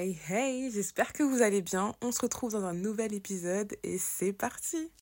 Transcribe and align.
Hey 0.00 0.16
hey, 0.28 0.70
j'espère 0.70 1.12
que 1.12 1.24
vous 1.24 1.42
allez 1.42 1.60
bien. 1.60 1.92
On 2.02 2.12
se 2.12 2.20
retrouve 2.20 2.52
dans 2.52 2.64
un 2.64 2.72
nouvel 2.72 3.12
épisode 3.12 3.74
et 3.82 3.98
c'est 3.98 4.32
parti. 4.32 4.92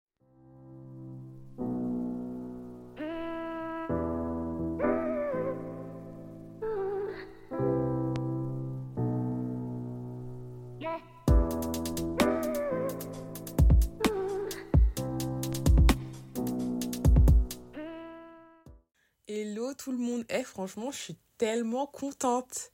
Hello 19.29 19.75
tout 19.75 19.93
le 19.93 19.99
monde. 19.99 20.25
Eh 20.31 20.43
franchement, 20.43 20.91
je 20.91 20.97
suis 20.97 21.19
tellement 21.37 21.87
contente. 21.87 22.73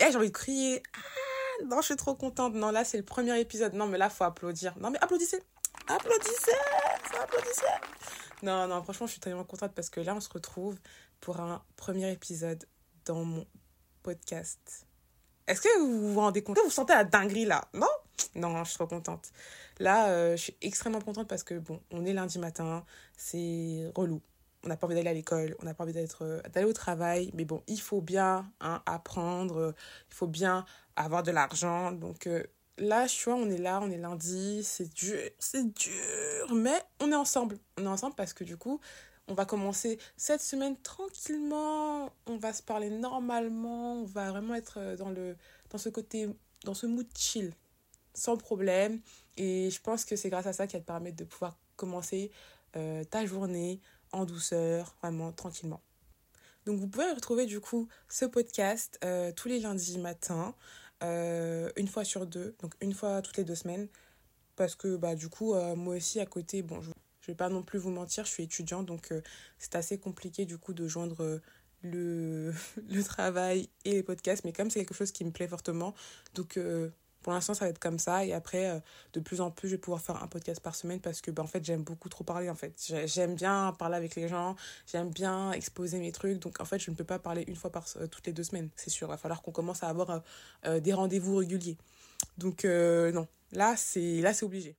Eh, 0.00 0.10
j'ai 0.10 0.16
envie 0.16 0.28
de 0.28 0.32
crier. 0.32 0.82
Ah, 0.96 1.33
non, 1.66 1.80
je 1.80 1.86
suis 1.86 1.96
trop 1.96 2.14
contente. 2.14 2.54
Non, 2.54 2.70
là, 2.70 2.84
c'est 2.84 2.96
le 2.96 3.04
premier 3.04 3.38
épisode. 3.40 3.74
Non, 3.74 3.86
mais 3.86 3.98
là, 3.98 4.10
faut 4.10 4.24
applaudir. 4.24 4.74
Non, 4.78 4.90
mais 4.90 4.98
applaudissez. 5.00 5.42
Applaudissez. 5.86 6.52
Applaudissez. 7.20 7.66
Non, 8.42 8.66
non, 8.66 8.82
franchement, 8.82 9.06
je 9.06 9.12
suis 9.12 9.20
tellement 9.20 9.44
contente 9.44 9.72
parce 9.74 9.90
que 9.90 10.00
là, 10.00 10.14
on 10.14 10.20
se 10.20 10.28
retrouve 10.28 10.78
pour 11.20 11.40
un 11.40 11.62
premier 11.76 12.12
épisode 12.12 12.64
dans 13.04 13.24
mon 13.24 13.46
podcast. 14.02 14.86
Est-ce 15.46 15.60
que 15.60 15.78
vous 15.78 16.12
vous 16.12 16.20
rendez 16.20 16.42
compte? 16.42 16.58
Vous 16.64 16.70
sentez 16.70 16.94
la 16.94 17.04
dinguerie 17.04 17.44
là? 17.44 17.68
Non? 17.74 17.88
Non, 18.34 18.64
je 18.64 18.70
suis 18.70 18.78
trop 18.78 18.86
contente. 18.86 19.30
Là, 19.78 20.08
euh, 20.08 20.36
je 20.36 20.42
suis 20.42 20.56
extrêmement 20.62 21.00
contente 21.00 21.28
parce 21.28 21.42
que, 21.42 21.54
bon, 21.54 21.80
on 21.90 22.04
est 22.04 22.12
lundi 22.12 22.38
matin, 22.38 22.84
c'est 23.16 23.90
relou 23.94 24.20
on 24.64 24.68
n'a 24.68 24.76
pas 24.76 24.86
envie 24.86 24.94
d'aller 24.94 25.10
à 25.10 25.14
l'école, 25.14 25.54
on 25.60 25.64
n'a 25.64 25.74
pas 25.74 25.84
envie 25.84 25.94
euh, 25.96 26.40
d'aller 26.52 26.66
au 26.66 26.72
travail, 26.72 27.30
mais 27.34 27.44
bon, 27.44 27.62
il 27.66 27.80
faut 27.80 28.00
bien 28.00 28.50
hein, 28.60 28.82
apprendre, 28.86 29.56
euh, 29.58 29.74
il 30.10 30.14
faut 30.14 30.26
bien 30.26 30.64
avoir 30.96 31.22
de 31.22 31.30
l'argent. 31.30 31.92
Donc 31.92 32.26
euh, 32.26 32.42
là, 32.78 33.06
je 33.06 33.24
vois, 33.24 33.34
on 33.34 33.50
est 33.50 33.58
là, 33.58 33.80
on 33.82 33.90
est 33.90 33.98
lundi, 33.98 34.62
c'est 34.64 34.92
dur, 34.92 35.18
c'est 35.38 35.72
dur, 35.74 36.54
mais 36.54 36.80
on 37.00 37.12
est 37.12 37.16
ensemble. 37.16 37.58
On 37.78 37.84
est 37.84 37.88
ensemble 37.88 38.14
parce 38.14 38.32
que 38.32 38.44
du 38.44 38.56
coup, 38.56 38.80
on 39.28 39.34
va 39.34 39.44
commencer 39.44 39.98
cette 40.16 40.40
semaine 40.40 40.76
tranquillement, 40.78 42.10
on 42.26 42.36
va 42.36 42.52
se 42.52 42.62
parler 42.62 42.90
normalement, 42.90 44.00
on 44.00 44.04
va 44.04 44.30
vraiment 44.30 44.54
être 44.54 44.96
dans 44.96 45.10
le 45.10 45.36
dans 45.70 45.78
ce 45.78 45.88
côté 45.88 46.28
dans 46.64 46.74
ce 46.74 46.86
mood 46.86 47.06
chill 47.16 47.52
sans 48.12 48.36
problème 48.36 49.00
et 49.36 49.70
je 49.70 49.80
pense 49.80 50.04
que 50.04 50.14
c'est 50.14 50.28
grâce 50.28 50.46
à 50.46 50.52
ça 50.52 50.64
va 50.64 50.66
te 50.68 50.76
permettre 50.76 51.16
de 51.16 51.24
pouvoir 51.24 51.56
commencer 51.76 52.30
ta 53.10 53.24
journée 53.24 53.80
en 54.14 54.24
douceur, 54.24 54.94
vraiment 55.02 55.32
tranquillement. 55.32 55.80
Donc 56.66 56.78
vous 56.78 56.88
pouvez 56.88 57.10
retrouver 57.10 57.46
du 57.46 57.60
coup 57.60 57.88
ce 58.08 58.24
podcast 58.24 58.98
euh, 59.04 59.32
tous 59.32 59.48
les 59.48 59.60
lundis 59.60 59.98
matin, 59.98 60.54
euh, 61.02 61.70
une 61.76 61.88
fois 61.88 62.04
sur 62.04 62.26
deux, 62.26 62.56
donc 62.60 62.74
une 62.80 62.94
fois 62.94 63.20
toutes 63.20 63.36
les 63.36 63.44
deux 63.44 63.54
semaines, 63.54 63.88
parce 64.56 64.74
que 64.74 64.96
bah 64.96 65.14
du 65.14 65.28
coup 65.28 65.54
euh, 65.54 65.76
moi 65.76 65.96
aussi 65.96 66.20
à 66.20 66.26
côté, 66.26 66.62
bon 66.62 66.80
je, 66.80 66.90
je 67.20 67.26
vais 67.26 67.34
pas 67.34 67.50
non 67.50 67.62
plus 67.62 67.78
vous 67.78 67.90
mentir, 67.90 68.24
je 68.24 68.30
suis 68.30 68.44
étudiante 68.44 68.86
donc 68.86 69.12
c'est 69.58 69.74
assez 69.74 69.98
compliqué 69.98 70.46
du 70.46 70.56
coup 70.56 70.72
de 70.72 70.88
joindre 70.88 71.40
le, 71.82 72.54
le 72.88 73.02
travail 73.04 73.68
et 73.84 73.92
les 73.92 74.02
podcasts, 74.02 74.44
mais 74.44 74.52
comme 74.52 74.70
c'est 74.70 74.80
quelque 74.80 74.94
chose 74.94 75.12
qui 75.12 75.24
me 75.24 75.32
plaît 75.32 75.48
fortement, 75.48 75.94
donc 76.34 76.58
pour 77.24 77.32
l'instant, 77.32 77.54
ça 77.54 77.64
va 77.64 77.70
être 77.70 77.78
comme 77.78 77.98
ça. 77.98 78.24
Et 78.24 78.34
après, 78.34 78.68
euh, 78.68 78.78
de 79.14 79.20
plus 79.20 79.40
en 79.40 79.50
plus, 79.50 79.68
je 79.68 79.74
vais 79.74 79.80
pouvoir 79.80 80.02
faire 80.02 80.22
un 80.22 80.26
podcast 80.28 80.60
par 80.60 80.74
semaine 80.74 81.00
parce 81.00 81.22
que, 81.22 81.30
ben, 81.30 81.42
en 81.42 81.46
fait, 81.46 81.64
j'aime 81.64 81.82
beaucoup 81.82 82.10
trop 82.10 82.22
parler, 82.22 82.50
en 82.50 82.54
fait. 82.54 82.74
J'aime 83.06 83.34
bien 83.34 83.74
parler 83.78 83.96
avec 83.96 84.14
les 84.14 84.28
gens. 84.28 84.56
J'aime 84.86 85.08
bien 85.08 85.50
exposer 85.52 85.98
mes 85.98 86.12
trucs. 86.12 86.38
Donc, 86.38 86.60
en 86.60 86.66
fait, 86.66 86.78
je 86.78 86.90
ne 86.90 86.96
peux 86.96 87.04
pas 87.04 87.18
parler 87.18 87.44
une 87.48 87.56
fois 87.56 87.72
par 87.72 87.86
euh, 87.96 88.06
toutes 88.06 88.26
les 88.26 88.34
deux 88.34 88.44
semaines. 88.44 88.68
C'est 88.76 88.90
sûr. 88.90 89.08
Il 89.08 89.10
va 89.10 89.16
falloir 89.16 89.40
qu'on 89.40 89.52
commence 89.52 89.82
à 89.82 89.88
avoir 89.88 90.22
euh, 90.66 90.80
des 90.80 90.92
rendez-vous 90.92 91.36
réguliers. 91.36 91.78
Donc, 92.36 92.64
non. 92.64 93.26
Là, 93.52 93.74
c'est 93.76 94.20
là 94.20 94.34
c'est 94.34 94.44
obligé. 94.44 94.76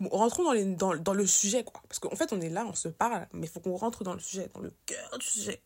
Bon, 0.00 0.08
rentrons 0.08 0.44
dans, 0.44 0.52
les, 0.52 0.64
dans, 0.64 0.96
dans 0.96 1.14
le 1.14 1.26
sujet, 1.26 1.64
quoi. 1.64 1.82
Parce 1.88 1.98
qu'en 1.98 2.16
fait, 2.16 2.32
on 2.32 2.40
est 2.40 2.48
là, 2.48 2.64
on 2.66 2.74
se 2.74 2.88
parle, 2.88 3.26
mais 3.32 3.46
il 3.46 3.50
faut 3.50 3.60
qu'on 3.60 3.76
rentre 3.76 4.04
dans 4.04 4.14
le 4.14 4.20
sujet, 4.20 4.50
dans 4.54 4.60
le 4.60 4.72
cœur 4.86 5.18
du 5.18 5.26
sujet. 5.26 5.60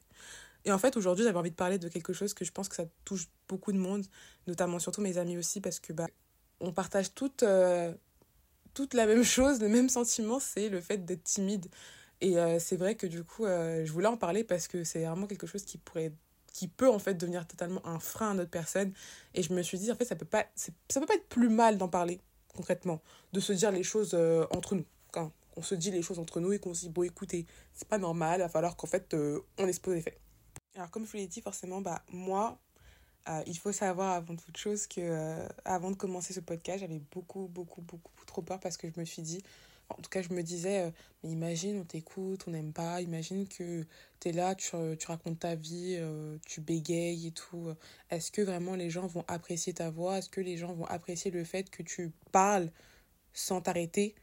Et 0.68 0.72
en 0.72 0.76
fait, 0.76 0.98
aujourd'hui, 0.98 1.24
j'avais 1.24 1.38
envie 1.38 1.50
de 1.50 1.56
parler 1.56 1.78
de 1.78 1.88
quelque 1.88 2.12
chose 2.12 2.34
que 2.34 2.44
je 2.44 2.52
pense 2.52 2.68
que 2.68 2.76
ça 2.76 2.84
touche 3.06 3.26
beaucoup 3.48 3.72
de 3.72 3.78
monde, 3.78 4.04
notamment 4.46 4.78
surtout 4.78 5.00
mes 5.00 5.16
amis 5.16 5.38
aussi, 5.38 5.62
parce 5.62 5.80
que 5.80 5.94
bah, 5.94 6.06
on 6.60 6.72
partage 6.72 7.14
toute, 7.14 7.42
euh, 7.42 7.94
toute 8.74 8.92
la 8.92 9.06
même 9.06 9.22
chose, 9.36 9.62
le 9.62 9.68
même 9.70 9.88
sentiment, 9.88 10.38
c'est 10.38 10.68
le 10.68 10.82
fait 10.82 11.06
d'être 11.06 11.24
timide. 11.24 11.68
Et 12.20 12.36
euh, 12.36 12.58
c'est 12.58 12.76
vrai 12.76 12.96
que 12.96 13.06
du 13.06 13.24
coup, 13.24 13.46
euh, 13.46 13.86
je 13.86 13.90
voulais 13.90 14.08
en 14.08 14.18
parler 14.18 14.44
parce 14.44 14.68
que 14.68 14.84
c'est 14.84 15.06
vraiment 15.06 15.26
quelque 15.26 15.46
chose 15.46 15.64
qui 15.64 15.78
pourrait 15.78 16.12
qui 16.52 16.66
peut 16.68 16.90
en 16.90 16.98
fait 16.98 17.14
devenir 17.14 17.46
totalement 17.46 17.86
un 17.86 17.98
frein 17.98 18.32
à 18.32 18.34
notre 18.34 18.50
personne. 18.50 18.92
Et 19.32 19.42
je 19.42 19.54
me 19.54 19.62
suis 19.62 19.78
dit 19.78 19.90
en 19.90 19.94
fait 19.94 20.04
ça 20.04 20.16
peut 20.16 20.26
pas 20.26 20.44
ça 20.54 21.00
peut 21.00 21.06
pas 21.06 21.14
être 21.14 21.28
plus 21.28 21.48
mal 21.48 21.78
d'en 21.78 21.88
parler 21.88 22.20
concrètement. 22.54 23.00
De 23.32 23.40
se 23.40 23.52
dire 23.52 23.70
les 23.70 23.84
choses 23.84 24.14
entre 24.50 24.74
nous. 24.74 24.84
Quand 25.12 25.30
on 25.56 25.62
se 25.62 25.76
dit 25.76 25.92
les 25.92 26.02
choses 26.02 26.18
entre 26.18 26.40
nous 26.40 26.52
et 26.52 26.58
qu'on 26.58 26.74
se 26.74 26.80
dit 26.80 26.88
bon 26.88 27.04
écoutez 27.04 27.46
c'est 27.74 27.86
pas 27.86 27.98
normal 27.98 28.40
il 28.40 28.42
va 28.42 28.48
falloir 28.48 28.76
qu'en 28.76 28.88
fait 28.88 29.14
on 29.58 29.68
expose 29.68 29.94
les 29.94 30.02
faits 30.02 30.18
alors 30.78 30.90
comme 30.90 31.04
je 31.04 31.10
vous 31.10 31.16
l'ai 31.16 31.26
dit, 31.26 31.40
forcément, 31.40 31.80
bah, 31.80 32.02
moi, 32.12 32.56
euh, 33.28 33.42
il 33.48 33.58
faut 33.58 33.72
savoir 33.72 34.14
avant 34.14 34.36
toute 34.36 34.56
chose 34.56 34.86
que 34.86 35.00
euh, 35.00 35.48
avant 35.64 35.90
de 35.90 35.96
commencer 35.96 36.32
ce 36.32 36.40
podcast, 36.40 36.80
j'avais 36.80 37.00
beaucoup, 37.12 37.48
beaucoup, 37.48 37.82
beaucoup 37.82 38.24
trop 38.26 38.42
peur 38.42 38.60
parce 38.60 38.76
que 38.76 38.88
je 38.88 38.98
me 39.00 39.04
suis 39.04 39.22
dit, 39.22 39.42
en 39.88 39.96
tout 39.96 40.08
cas, 40.08 40.22
je 40.22 40.32
me 40.32 40.42
disais, 40.42 40.82
euh, 40.82 40.90
mais 41.22 41.30
imagine, 41.30 41.78
on 41.80 41.84
t'écoute, 41.84 42.44
on 42.46 42.52
n'aime 42.52 42.72
pas, 42.72 43.00
imagine 43.00 43.48
que 43.48 43.84
tu 44.20 44.28
es 44.28 44.32
là, 44.32 44.54
tu, 44.54 44.70
tu 44.98 45.06
racontes 45.08 45.40
ta 45.40 45.56
vie, 45.56 45.98
tu 46.46 46.60
bégayes 46.60 47.26
et 47.26 47.32
tout. 47.32 47.74
Est-ce 48.10 48.30
que 48.30 48.42
vraiment 48.42 48.76
les 48.76 48.88
gens 48.88 49.06
vont 49.08 49.24
apprécier 49.26 49.74
ta 49.74 49.90
voix? 49.90 50.18
Est-ce 50.18 50.30
que 50.30 50.40
les 50.40 50.56
gens 50.56 50.74
vont 50.74 50.86
apprécier 50.86 51.32
le 51.32 51.42
fait 51.42 51.70
que 51.70 51.82
tu 51.82 52.12
parles 52.30 52.70
sans 53.32 53.60
t'arrêter? 53.60 54.14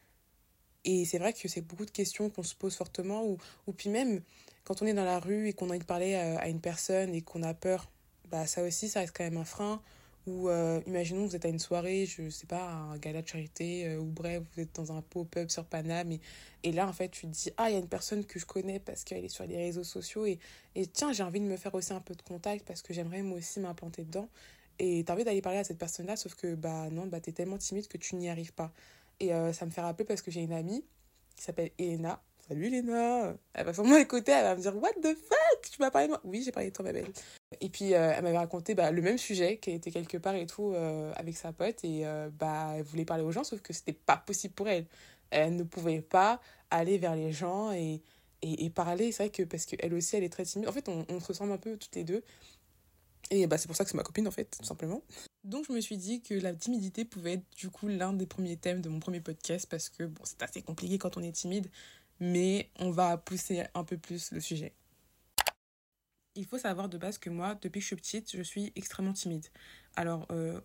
Et 0.86 1.04
c'est 1.04 1.18
vrai 1.18 1.34
que 1.34 1.48
c'est 1.50 1.62
beaucoup 1.62 1.86
de 1.86 1.92
questions 1.92 2.30
qu'on 2.30 2.44
se 2.44 2.56
pose 2.56 2.76
fortement, 2.76 3.26
ou, 3.26 3.38
ou 3.68 3.74
puis 3.74 3.90
même 3.90 4.22
quand 4.66 4.81
on 4.81 4.86
est 4.86 4.94
dans 4.94 5.06
la 5.06 5.20
rue 5.20 5.48
et 5.48 5.53
qu'on 5.53 5.68
a 5.68 5.70
envie 5.70 5.80
de 5.80 5.86
parler 5.86 6.16
à, 6.16 6.50
une 6.50 6.59
personne 6.59 7.14
et 7.16 7.22
qu'on 7.22 7.44
a 7.44 7.53
peur, 7.53 7.90
bah 8.30 8.46
ça 8.48 8.64
aussi, 8.64 8.90
ça 8.90 9.00
reste 9.00 9.16
quand 9.16 9.24
même 9.24 9.38
un 9.38 9.46
frein. 9.46 9.81
Ou 10.28 10.50
euh, 10.50 10.81
imaginons 10.88 11.28
vous 11.28 11.36
êtes 11.36 11.46
à 11.46 11.50
une 11.50 11.59
soirée, 11.59 12.08
je 12.08 12.31
sais 12.31 12.48
pas, 12.48 12.68
un 12.68 12.98
gala 12.98 13.22
de 13.22 13.28
charité, 13.28 13.88
euh, 13.88 14.00
ou 14.00 14.06
bref, 14.06 14.42
vous 14.56 14.64
êtes 14.64 14.76
dans 14.76 14.92
un 14.92 15.02
pop-up 15.03 15.52
sur 15.52 15.66
Paname, 15.66 16.18
et, 16.64 16.72
là 16.72 16.88
en 16.88 16.94
fait 16.94 17.09
tu 17.09 17.28
te 17.28 17.31
dis, 17.31 17.52
ah 17.58 17.70
il 17.70 17.74
y 17.74 17.76
a 17.76 17.80
une 17.80 17.88
personne 17.88 18.26
que 18.26 18.40
je 18.40 18.46
connais 18.48 18.80
parce 18.80 19.03
qu'elle 19.03 19.24
est 19.24 19.30
sur 19.30 19.46
les 19.46 19.56
réseaux 19.56 19.84
sociaux, 19.84 20.26
et, 20.26 20.40
tiens, 20.94 21.14
j'ai 21.14 21.22
envie 21.22 21.40
de 21.40 21.46
me 21.46 21.58
faire 21.58 21.76
aussi 21.76 21.94
un 21.94 22.00
peu 22.02 22.16
de 22.16 22.24
contact 22.24 22.66
parce 22.66 22.82
que 22.82 22.92
j'aimerais 22.92 23.22
moi 23.22 23.38
aussi 23.38 23.59
m'implanter 23.59 24.03
dedans. 24.03 24.28
Et 24.80 25.03
t'as 25.06 25.14
envie 25.14 25.24
d'aller 25.24 25.42
parler 25.42 25.59
à 25.59 25.64
cette 25.64 25.78
personne-là, 25.78 26.16
sauf 26.18 26.36
que 26.36 26.56
bah 26.56 26.90
non, 26.90 27.06
bah 27.06 27.22
t'es 27.22 27.32
tellement 27.32 27.58
timide 27.58 27.88
que 27.88 27.97
tu 27.97 28.16
n'y 28.16 28.28
arrives 28.30 28.53
pas. 28.53 28.74
Et 29.20 29.34
euh, 29.34 29.53
ça 29.53 29.66
me 29.66 29.72
fait 29.72 29.82
rappeler 29.82 30.06
parce 30.06 30.22
que 30.22 30.32
j'ai 30.32 30.42
une 30.42 30.52
amie 30.52 30.84
qui 31.36 31.44
s'appelle 31.44 31.72
Elena, 31.78 32.22
Salut 32.48 32.70
Léna 32.70 33.36
Elle 33.54 33.66
va 33.66 33.74
sûrement 33.74 33.98
écouter, 33.98 34.32
elle 34.32 34.44
va 34.44 34.56
me 34.56 34.62
dire 34.62 34.76
What 34.76 34.94
the 35.02 35.16
fuck? 35.16 35.62
Tu 35.72 35.78
m'as 35.80 35.90
parlé 35.90 36.08
de 36.08 36.12
moi 36.12 36.22
Oui, 36.24 36.44
j'ai 36.44 36.52
parlé 36.52 36.70
de 36.70 36.76
toi, 36.76 36.86
ma 36.86 36.94
belle. 36.94 37.08
Et 37.60 37.70
puis, 37.70 37.94
euh, 37.94 38.14
elle 38.16 38.24
m'avait 38.24 38.38
raconté 38.38 38.76
bah, 38.76 38.92
le 38.92 39.02
même 39.02 39.18
sujet, 39.18 39.58
qu'elle 39.58 39.76
était 39.76 39.90
quelque 39.90 40.18
part 40.18 40.36
et 40.36 40.46
tout, 40.46 40.74
euh, 40.74 41.12
avec 41.16 41.36
sa 41.38 41.54
pote, 41.54 41.84
et 41.84 42.06
euh, 42.06 42.30
bah, 42.32 42.74
elle 42.76 42.84
voulait 42.84 43.06
parler 43.06 43.24
aux 43.24 43.32
gens, 43.32 43.44
sauf 43.44 43.62
que 43.62 43.74
c'était 43.74 43.94
pas 43.94 44.18
possible 44.18 44.54
pour 44.54 44.68
elle. 44.68 44.86
Elle 45.32 45.56
ne 45.56 45.64
pouvait 45.64 46.02
pas 46.02 46.40
aller 46.70 47.00
vers 47.00 47.16
les 47.16 47.32
gens 47.32 47.72
et, 47.72 48.02
et, 48.44 48.70
parler. 48.70 49.12
C'est 49.12 49.24
vrai 49.24 49.30
que, 49.32 49.44
parce 49.44 49.66
qu'elle 49.66 49.94
aussi, 49.94 50.16
elle 50.16 50.24
est 50.24 50.30
très 50.30 50.46
timide. 50.46 50.70
En 50.70 50.72
fait, 50.72 50.88
on, 50.88 51.04
on 51.10 51.20
se 51.20 51.28
ressemble 51.28 51.52
un 51.52 51.58
peu 51.58 51.78
toutes 51.78 51.96
les 51.96 52.04
deux. 52.04 52.24
Et 53.32 53.48
bah, 53.48 53.58
c'est 53.58 53.66
pour 53.66 53.76
ça 53.76 53.84
que 53.86 53.90
c'est 53.90 53.98
ma 53.98 54.04
copine, 54.04 54.28
en 54.28 54.32
fait, 54.32 54.56
tout 54.60 54.64
simplement. 54.66 55.02
Donc, 55.44 55.66
je 55.68 55.74
me 55.74 55.82
suis 55.82 55.98
dit 55.98 56.22
que 56.22 56.36
la 56.36 56.54
timidité 56.54 57.06
pouvait 57.06 57.34
être, 57.34 57.46
du 57.58 57.72
coup, 57.72 57.88
l'un 57.88 58.14
des 58.14 58.28
premiers 58.28 58.58
thèmes 58.58 58.82
de 58.82 58.90
mon 58.90 59.00
premier 59.00 59.20
podcast, 59.20 59.66
parce 59.68 59.90
que, 59.90 60.04
bon, 60.04 60.22
c'est 60.26 60.44
assez 60.44 60.62
compliqué 60.62 61.00
quand 61.00 61.18
on 61.18 61.24
est 61.24 61.32
timide 61.32 61.68
mais 62.20 62.70
on 62.80 62.92
va 62.92 63.18
pousser 63.18 63.64
un 63.74 63.84
peu 63.84 63.98
plus 63.98 64.31
le 64.31 64.40
sujet. 64.40 64.74
Il 66.36 66.46
faut 66.46 66.58
savoir 66.58 66.90
de 66.90 66.98
base 66.98 67.18
que 67.18 67.30
moi, 67.30 67.56
depuis 67.56 67.80
que 67.80 67.84
je 67.84 67.88
suis 67.88 67.96
petite, 67.96 68.36
je 68.36 68.42
suis 68.42 68.74
extrêmement 68.76 69.14
timide. 69.14 69.46
Alors, 69.96 70.26
euh, 70.31 70.59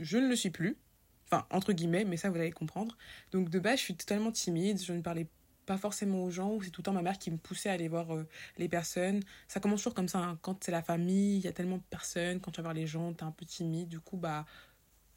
je 0.00 0.16
ne 0.16 0.28
le 0.28 0.36
suis 0.36 0.50
plus, 0.50 0.78
enfin, 1.26 1.46
entre 1.50 1.72
guillemets, 1.72 2.04
mais 2.04 2.16
ça, 2.16 2.30
vous 2.30 2.36
allez 2.36 2.52
comprendre. 2.52 2.96
Donc, 3.32 3.50
de 3.50 3.58
base, 3.58 3.78
je 3.78 3.84
suis 3.84 3.96
totalement 3.96 4.32
timide, 4.32 4.82
je 4.82 4.92
ne 4.92 5.02
parlais 5.02 5.28
pas 5.66 5.76
forcément 5.76 6.24
aux 6.24 6.30
gens, 6.30 6.54
ou 6.54 6.62
c'est 6.62 6.70
tout 6.70 6.80
le 6.80 6.84
temps 6.84 6.92
ma 6.92 7.02
mère 7.02 7.18
qui 7.18 7.30
me 7.30 7.36
poussait 7.36 7.68
à 7.68 7.74
aller 7.74 7.88
voir 7.88 8.14
euh, 8.14 8.26
les 8.56 8.68
personnes. 8.68 9.22
Ça 9.46 9.60
commence 9.60 9.80
toujours 9.80 9.94
comme 9.94 10.08
ça, 10.08 10.18
hein. 10.18 10.38
quand 10.40 10.64
c'est 10.64 10.72
la 10.72 10.82
famille, 10.82 11.36
il 11.36 11.44
y 11.44 11.48
a 11.48 11.52
tellement 11.52 11.76
de 11.76 11.82
personnes, 11.90 12.40
quand 12.40 12.50
tu 12.50 12.56
vas 12.56 12.62
voir 12.62 12.74
les 12.74 12.86
gens, 12.86 13.12
t'es 13.12 13.24
un 13.24 13.30
peu 13.30 13.44
timide, 13.44 13.88
du 13.88 14.00
coup, 14.00 14.16
bah, 14.16 14.46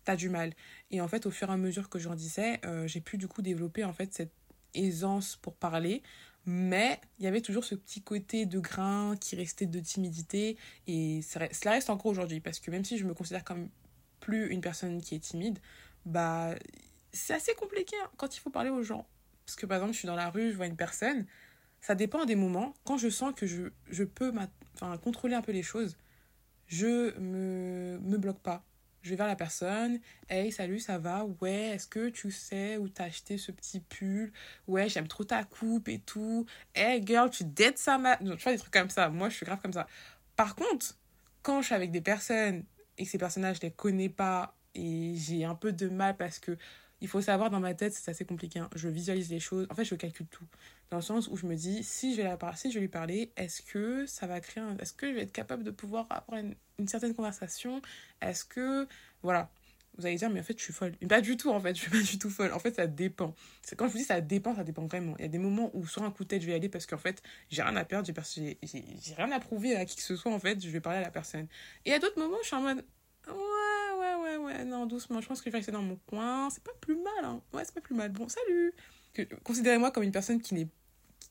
t'as 0.04 0.16
du 0.16 0.30
mal. 0.30 0.54
Et 0.92 1.02
en 1.02 1.08
fait, 1.08 1.26
au 1.26 1.32
fur 1.32 1.50
et 1.50 1.54
à 1.54 1.58
mesure 1.58 1.90
que 1.90 2.00
je 2.00 2.08
grandissais, 2.08 2.60
euh, 2.66 2.88
j'ai 2.88 3.02
pu 3.02 3.18
du 3.18 3.28
coup 3.28 3.42
développer 3.42 3.84
en 3.84 3.94
fait 3.94 4.14
cette 4.14 4.34
aisance 4.74 5.38
pour 5.38 5.56
parler, 5.56 6.04
mais 6.46 7.00
il 7.20 7.26
y 7.26 7.28
avait 7.28 7.42
toujours 7.42 7.64
ce 7.64 7.76
petit 7.76 8.02
côté 8.02 8.46
de 8.46 8.60
grain 8.60 9.16
qui 9.18 9.36
restait 9.36 9.66
de 9.66 9.80
timidité, 9.80 10.58
et 10.88 11.22
cela 11.22 11.72
reste 11.72 11.90
encore 11.90 12.08
aujourd'hui, 12.08 12.40
parce 12.40 12.60
que 12.60 12.72
même 12.72 12.84
si 12.84 12.98
je 12.98 13.06
me 13.06 13.14
considère 13.14 13.44
comme 13.44 13.70
plus 14.20 14.50
une 14.50 14.62
personne 14.62 15.02
qui 15.02 15.16
est 15.16 15.20
timide, 15.20 15.60
bah 16.06 16.56
c'est 17.12 17.34
assez 17.34 17.54
compliqué 17.54 17.96
hein, 18.04 18.10
quand 18.18 18.36
il 18.36 18.40
faut 18.40 18.50
parler 18.50 18.70
aux 18.70 18.84
gens. 18.84 19.08
Parce 19.46 19.56
que 19.56 19.66
par 19.66 19.78
exemple, 19.78 19.94
je 19.94 20.00
suis 20.00 20.08
dans 20.08 20.16
la 20.16 20.30
rue, 20.30 20.52
je 20.52 20.56
vois 20.56 20.68
une 20.68 20.76
personne, 20.76 21.26
ça 21.82 21.96
dépend 21.96 22.26
des 22.26 22.36
moments. 22.36 22.74
Quand 22.86 22.98
je 22.98 23.10
sens 23.10 23.34
que 23.36 23.46
je, 23.46 23.64
je 23.90 24.04
peux 24.04 24.34
contrôler 25.02 25.36
un 25.36 25.42
peu 25.42 25.52
les 25.52 25.64
choses, 25.64 25.98
je 26.68 27.18
me, 27.20 28.00
me 28.00 28.18
bloque 28.18 28.40
pas. 28.40 28.64
Je 29.04 29.10
vais 29.10 29.16
vers 29.18 29.28
la 29.28 29.36
personne. 29.36 30.00
Hey, 30.30 30.52
salut, 30.52 30.80
ça 30.80 30.98
va? 30.98 31.26
Ouais, 31.42 31.72
est-ce 31.76 31.88
que 31.88 32.10
tu 32.10 32.32
sais 32.32 32.78
où 32.78 32.88
t'as 32.88 33.06
acheté 33.06 33.38
ce 33.38 33.52
petit 33.52 33.82
pull? 33.82 34.32
Ouais, 34.68 34.88
j'aime 34.88 35.08
trop 35.08 35.26
ta 35.26 35.44
coupe 35.44 35.90
et 35.90 36.00
tout. 36.00 36.46
Hey, 36.74 37.06
girl, 37.06 37.30
tu 37.30 37.44
dettes 37.44 37.78
ça, 37.78 37.98
ma. 37.98 38.16
tu 38.18 38.26
vois, 38.26 38.54
des 38.54 38.58
trucs 38.58 38.74
comme 38.74 38.90
ça. 38.90 39.10
Moi, 39.10 39.30
je 39.30 39.36
suis 39.36 39.46
grave 39.46 39.60
comme 39.62 39.74
ça. 39.74 39.88
Par 40.38 40.56
contre, 40.56 40.98
quand 41.42 41.62
je 41.62 41.68
suis 41.68 41.76
avec 41.76 41.92
des 41.92 42.02
personnes 42.02 42.64
et 42.98 43.04
que 43.04 43.10
ces 43.10 43.18
personnages, 43.18 43.58
je 43.58 43.62
les 43.64 43.72
connais 43.72 44.10
pas 44.10 44.56
et 44.74 45.14
j'ai 45.18 45.44
un 45.44 45.56
peu 45.56 45.74
de 45.74 45.90
mal 45.90 46.16
parce 46.18 46.40
que 46.40 46.58
il 47.02 47.10
faut 47.10 47.22
savoir 47.22 47.50
dans 47.50 47.60
ma 47.60 47.74
tête, 47.74 47.94
c'est 47.94 48.10
assez 48.10 48.24
compliqué. 48.24 48.60
Hein. 48.60 48.70
Je 48.76 48.88
visualise 48.88 49.30
les 49.30 49.42
choses. 49.42 49.68
En 49.70 49.76
fait, 49.76 49.84
je 49.84 49.96
calcule 49.96 50.28
tout. 50.28 50.46
Dans 50.94 51.00
le 51.00 51.02
sens 51.04 51.28
où 51.28 51.36
je 51.36 51.48
me 51.48 51.56
dis, 51.56 51.84
si 51.84 52.14
je 52.14 52.22
vais, 52.22 52.24
la, 52.26 52.56
si 52.56 52.70
je 52.70 52.76
vais 52.76 52.82
lui 52.82 52.88
parler, 52.88 53.34
est-ce 53.36 53.64
que 53.64 54.06
ça 54.06 54.28
va 54.28 54.40
créer 54.40 54.64
un... 54.64 54.78
Est-ce 54.78 54.94
que 54.94 55.10
je 55.10 55.16
vais 55.16 55.24
être 55.24 55.32
capable 55.32 55.64
de 55.64 55.72
pouvoir 55.72 56.06
avoir 56.12 56.40
une, 56.40 56.88
certaine 56.88 57.16
conversation? 57.16 57.82
Est-ce 58.22 58.46
que. 58.46 58.88
Voilà. 59.24 59.50
Vous 59.98 60.06
allez 60.06 60.18
dire, 60.18 60.30
mais 60.30 60.42
en 60.42 60.44
fait, 60.44 60.56
je 60.56 60.64
suis 60.64 60.72
folle. 60.72 60.96
pas 61.10 61.22
du 61.22 61.36
tout, 61.36 61.50
en 61.50 61.60
fait. 61.60 61.74
Je 61.74 61.82
suis 61.82 61.90
pas 61.90 62.00
du 62.00 62.20
tout 62.20 62.30
folle. 62.30 62.54
En 62.54 62.60
fait, 62.60 62.76
ça 62.76 62.86
dépend. 62.86 63.34
Quand 63.76 63.88
je 63.88 63.94
vous 63.94 63.98
dis 63.98 64.04
ça 64.04 64.22
dépend, 64.22 64.56
ça 64.56 64.64
dépend 64.64 64.86
vraiment. 64.86 65.16
Il 65.18 65.24
y 65.24 65.26
a 65.26 65.30
des 65.30 65.40
moments 65.40 65.72
où, 65.74 65.88
sur 65.88 66.04
un 66.04 66.12
coup 66.12 66.26
de 66.26 66.28
tête, 66.28 66.44
je 66.44 66.46
vais 66.46 66.52
y 66.52 66.56
aller 66.56 66.70
parce 66.70 66.86
qu'en 66.86 67.00
fait, 67.00 67.24
j'ai 67.50 67.64
rien 67.64 67.76
à 67.76 67.86
perdre, 67.86 68.08
j'ai, 68.08 68.60
rien 69.18 69.32
à 69.32 69.40
prouver 69.40 69.76
à 69.76 69.86
qui 69.86 69.96
que 69.96 70.04
ce 70.04 70.16
soit, 70.16 70.32
en 70.32 70.38
fait. 70.38 70.64
Je 70.64 70.70
vais 70.70 70.80
parler 70.80 71.00
à 71.00 71.02
la 71.02 71.10
personne. 71.10 71.48
Et 71.86 71.94
à 71.94 71.98
d'autres 71.98 72.20
moments, 72.20 72.38
je 72.44 72.48
suis 72.50 72.56
en 72.56 72.62
mode, 72.62 72.86
ouais, 73.30 74.00
ouais, 74.00 74.16
ouais, 74.16 74.38
ouais, 74.38 74.66
non, 74.66 74.86
doucement. 74.86 75.22
Je 75.22 75.28
pense 75.28 75.42
que 75.42 75.46
je 75.46 75.54
vais 75.54 75.58
rester 75.58 75.72
dans 75.72 75.82
mon 75.82 75.96
coin. 76.06 76.52
C'est 76.52 76.64
pas 76.64 76.74
plus 76.80 76.98
mal, 76.98 77.26
hein. 77.26 77.42
Ouais, 77.52 77.66
c'est 77.66 77.74
pas 77.74 77.82
plus 77.82 77.96
mal. 77.96 78.12
Bon, 78.12 78.28
salut. 78.30 78.76
Considérez-moi 79.44 79.90
comme 79.90 80.04
une 80.04 80.12
personne 80.12 80.40
qui 80.40 80.54
n'est 80.54 80.68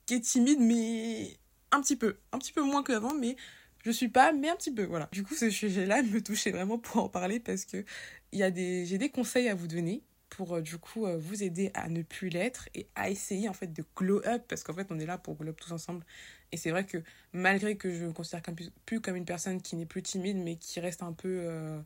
qui 0.06 0.14
est 0.14 0.20
timide, 0.20 0.60
mais 0.60 1.36
un 1.70 1.80
petit 1.80 1.96
peu. 1.96 2.18
Un 2.32 2.38
petit 2.38 2.52
peu 2.52 2.62
moins 2.62 2.82
qu'avant, 2.82 3.14
mais 3.14 3.36
je 3.84 3.90
suis 3.90 4.08
pas, 4.08 4.32
mais 4.32 4.48
un 4.48 4.56
petit 4.56 4.72
peu, 4.72 4.84
voilà. 4.84 5.08
Du 5.12 5.24
coup, 5.24 5.34
ce 5.34 5.50
sujet-là 5.50 6.02
me 6.12 6.22
touchait 6.22 6.50
vraiment 6.50 6.78
pour 6.78 7.02
en 7.04 7.08
parler 7.08 7.40
parce 7.40 7.64
que 7.64 7.84
y 8.32 8.42
a 8.42 8.50
des, 8.50 8.86
j'ai 8.86 8.98
des 8.98 9.10
conseils 9.10 9.48
à 9.48 9.54
vous 9.54 9.66
donner 9.66 10.02
pour 10.32 10.54
euh, 10.54 10.60
du 10.62 10.78
coup 10.78 11.06
euh, 11.06 11.18
vous 11.18 11.42
aider 11.42 11.70
à 11.74 11.88
ne 11.88 12.02
plus 12.02 12.30
l'être 12.30 12.68
et 12.74 12.88
à 12.94 13.10
essayer 13.10 13.48
en 13.48 13.52
fait 13.52 13.72
de 13.72 13.84
glow 13.94 14.22
up 14.26 14.44
parce 14.48 14.62
qu'en 14.62 14.72
fait 14.72 14.86
on 14.90 14.98
est 14.98 15.06
là 15.06 15.18
pour 15.18 15.36
glow 15.36 15.50
up 15.50 15.60
tous 15.60 15.72
ensemble 15.72 16.04
et 16.52 16.56
c'est 16.56 16.70
vrai 16.70 16.86
que 16.86 17.02
malgré 17.34 17.76
que 17.76 17.92
je 17.92 18.06
me 18.06 18.12
considère 18.12 18.42
comme, 18.42 18.56
plus 18.86 19.00
comme 19.00 19.16
une 19.16 19.26
personne 19.26 19.60
qui 19.60 19.76
n'est 19.76 19.86
plus 19.86 20.02
timide 20.02 20.38
mais 20.38 20.56
qui 20.56 20.80
reste 20.80 21.02
un 21.02 21.12
peu 21.12 21.42
euh, 21.42 21.80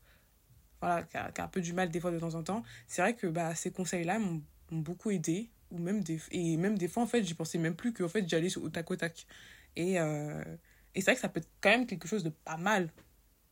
voilà 0.80 1.02
qui 1.02 1.16
a, 1.16 1.32
un 1.38 1.48
peu 1.48 1.60
du 1.60 1.72
mal 1.72 1.90
des 1.90 1.98
fois 1.98 2.12
de 2.12 2.20
temps 2.20 2.34
en 2.34 2.42
temps 2.44 2.62
c'est 2.86 3.02
vrai 3.02 3.14
que 3.14 3.26
bah 3.26 3.54
ces 3.56 3.72
conseils 3.72 4.04
là 4.04 4.20
m'ont 4.20 4.42
beaucoup 4.70 5.10
aidé 5.10 5.50
ou 5.70 5.78
même 5.78 6.02
des 6.02 6.20
et 6.30 6.56
même 6.56 6.78
des 6.78 6.88
fois 6.88 7.02
en 7.02 7.06
fait 7.06 7.22
j'y 7.24 7.34
pensais 7.34 7.58
même 7.58 7.74
plus 7.74 7.92
qu'en 7.92 8.08
fait 8.08 8.28
j'allais 8.28 8.56
au 8.58 8.68
tac 8.68 8.90
au 8.90 8.96
tac. 8.96 9.26
Et 9.76 10.00
euh, 10.00 10.42
et 10.94 11.00
c'est 11.00 11.06
vrai 11.06 11.14
que 11.14 11.20
ça 11.20 11.28
peut 11.28 11.40
être 11.40 11.50
quand 11.60 11.70
même 11.70 11.86
quelque 11.86 12.08
chose 12.08 12.22
de 12.22 12.30
pas 12.30 12.56
mal 12.56 12.90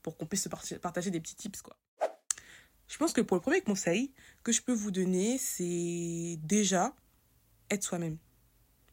pour 0.03 0.17
qu'on 0.17 0.27
puisse 0.27 0.43
se 0.43 0.77
partager 0.77 1.11
des 1.11 1.21
petits 1.21 1.37
tips 1.37 1.63
quoi. 1.63 1.77
Je 2.87 2.99
pense 2.99 3.13
que 3.13 3.21
pour 3.21 3.37
le 3.37 3.41
premier 3.41 3.63
conseil 3.63 4.13
que 4.43 4.53
je 4.53 4.63
peux 4.63 4.73
vous 4.73 4.91
donner 4.91 5.39
c'est 5.39 6.39
déjà 6.43 6.95
être 7.71 7.83
soi-même. 7.83 8.19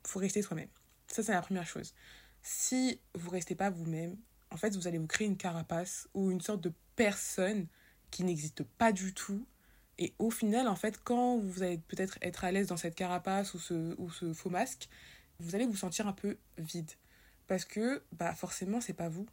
Faut 0.05 0.19
rester 0.19 0.41
soi-même. 0.41 0.69
Ça 1.07 1.23
c'est 1.23 1.33
la 1.33 1.41
première 1.41 1.67
chose. 1.67 1.93
Si 2.41 2.99
vous 3.13 3.29
restez 3.29 3.55
pas 3.55 3.69
vous-même 3.69 4.17
en 4.49 4.57
fait 4.57 4.75
vous 4.75 4.87
allez 4.87 4.97
vous 4.97 5.07
créer 5.07 5.27
une 5.27 5.37
carapace 5.37 6.09
ou 6.13 6.31
une 6.31 6.41
sorte 6.41 6.61
de 6.61 6.73
personne 6.95 7.67
qui 8.09 8.23
n'existe 8.23 8.63
pas 8.63 8.91
du 8.91 9.13
tout 9.13 9.45
et 10.01 10.15
au 10.17 10.31
final, 10.31 10.67
en 10.67 10.75
fait, 10.75 10.99
quand 11.03 11.37
vous 11.37 11.61
allez 11.61 11.77
peut-être 11.77 12.17
être 12.23 12.43
à 12.43 12.51
l'aise 12.51 12.65
dans 12.65 12.75
cette 12.75 12.95
carapace 12.95 13.53
ou 13.53 13.59
ce, 13.59 13.93
ou 13.99 14.09
ce 14.09 14.33
faux 14.33 14.49
masque, 14.49 14.89
vous 15.39 15.53
allez 15.53 15.67
vous 15.67 15.75
sentir 15.75 16.07
un 16.07 16.11
peu 16.11 16.37
vide. 16.57 16.89
Parce 17.45 17.65
que, 17.65 18.01
bah, 18.11 18.33
forcément, 18.33 18.81
c'est 18.81 18.95
pas 18.95 19.09
vous. 19.09 19.27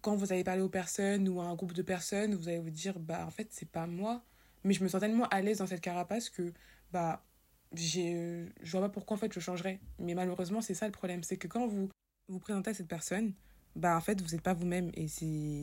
Quand 0.00 0.16
vous 0.16 0.32
allez 0.32 0.42
parler 0.42 0.62
aux 0.62 0.68
personnes 0.68 1.28
ou 1.28 1.40
à 1.40 1.44
un 1.44 1.54
groupe 1.54 1.72
de 1.72 1.82
personnes, 1.82 2.34
vous 2.34 2.48
allez 2.48 2.58
vous 2.58 2.70
dire, 2.70 2.98
bah, 2.98 3.24
en 3.24 3.30
fait, 3.30 3.46
c'est 3.52 3.68
pas 3.68 3.86
moi. 3.86 4.24
Mais 4.64 4.74
je 4.74 4.82
me 4.82 4.88
sens 4.88 5.00
tellement 5.00 5.28
à 5.28 5.40
l'aise 5.40 5.58
dans 5.58 5.68
cette 5.68 5.82
carapace 5.82 6.30
que, 6.30 6.52
bah, 6.90 7.24
j'ai, 7.72 8.44
je 8.62 8.72
vois 8.72 8.80
pas 8.80 8.88
pourquoi, 8.88 9.16
en 9.16 9.20
fait, 9.20 9.32
je 9.32 9.38
changerais. 9.38 9.78
Mais 10.00 10.14
malheureusement, 10.14 10.62
c'est 10.62 10.74
ça 10.74 10.86
le 10.86 10.92
problème. 10.92 11.22
C'est 11.22 11.36
que 11.36 11.46
quand 11.46 11.68
vous 11.68 11.90
vous 12.26 12.40
présentez 12.40 12.70
à 12.70 12.74
cette 12.74 12.88
personne, 12.88 13.34
bah, 13.76 13.96
en 13.96 14.00
fait, 14.00 14.20
vous 14.20 14.32
n'êtes 14.32 14.42
pas 14.42 14.54
vous-même. 14.54 14.90
Et 14.94 15.06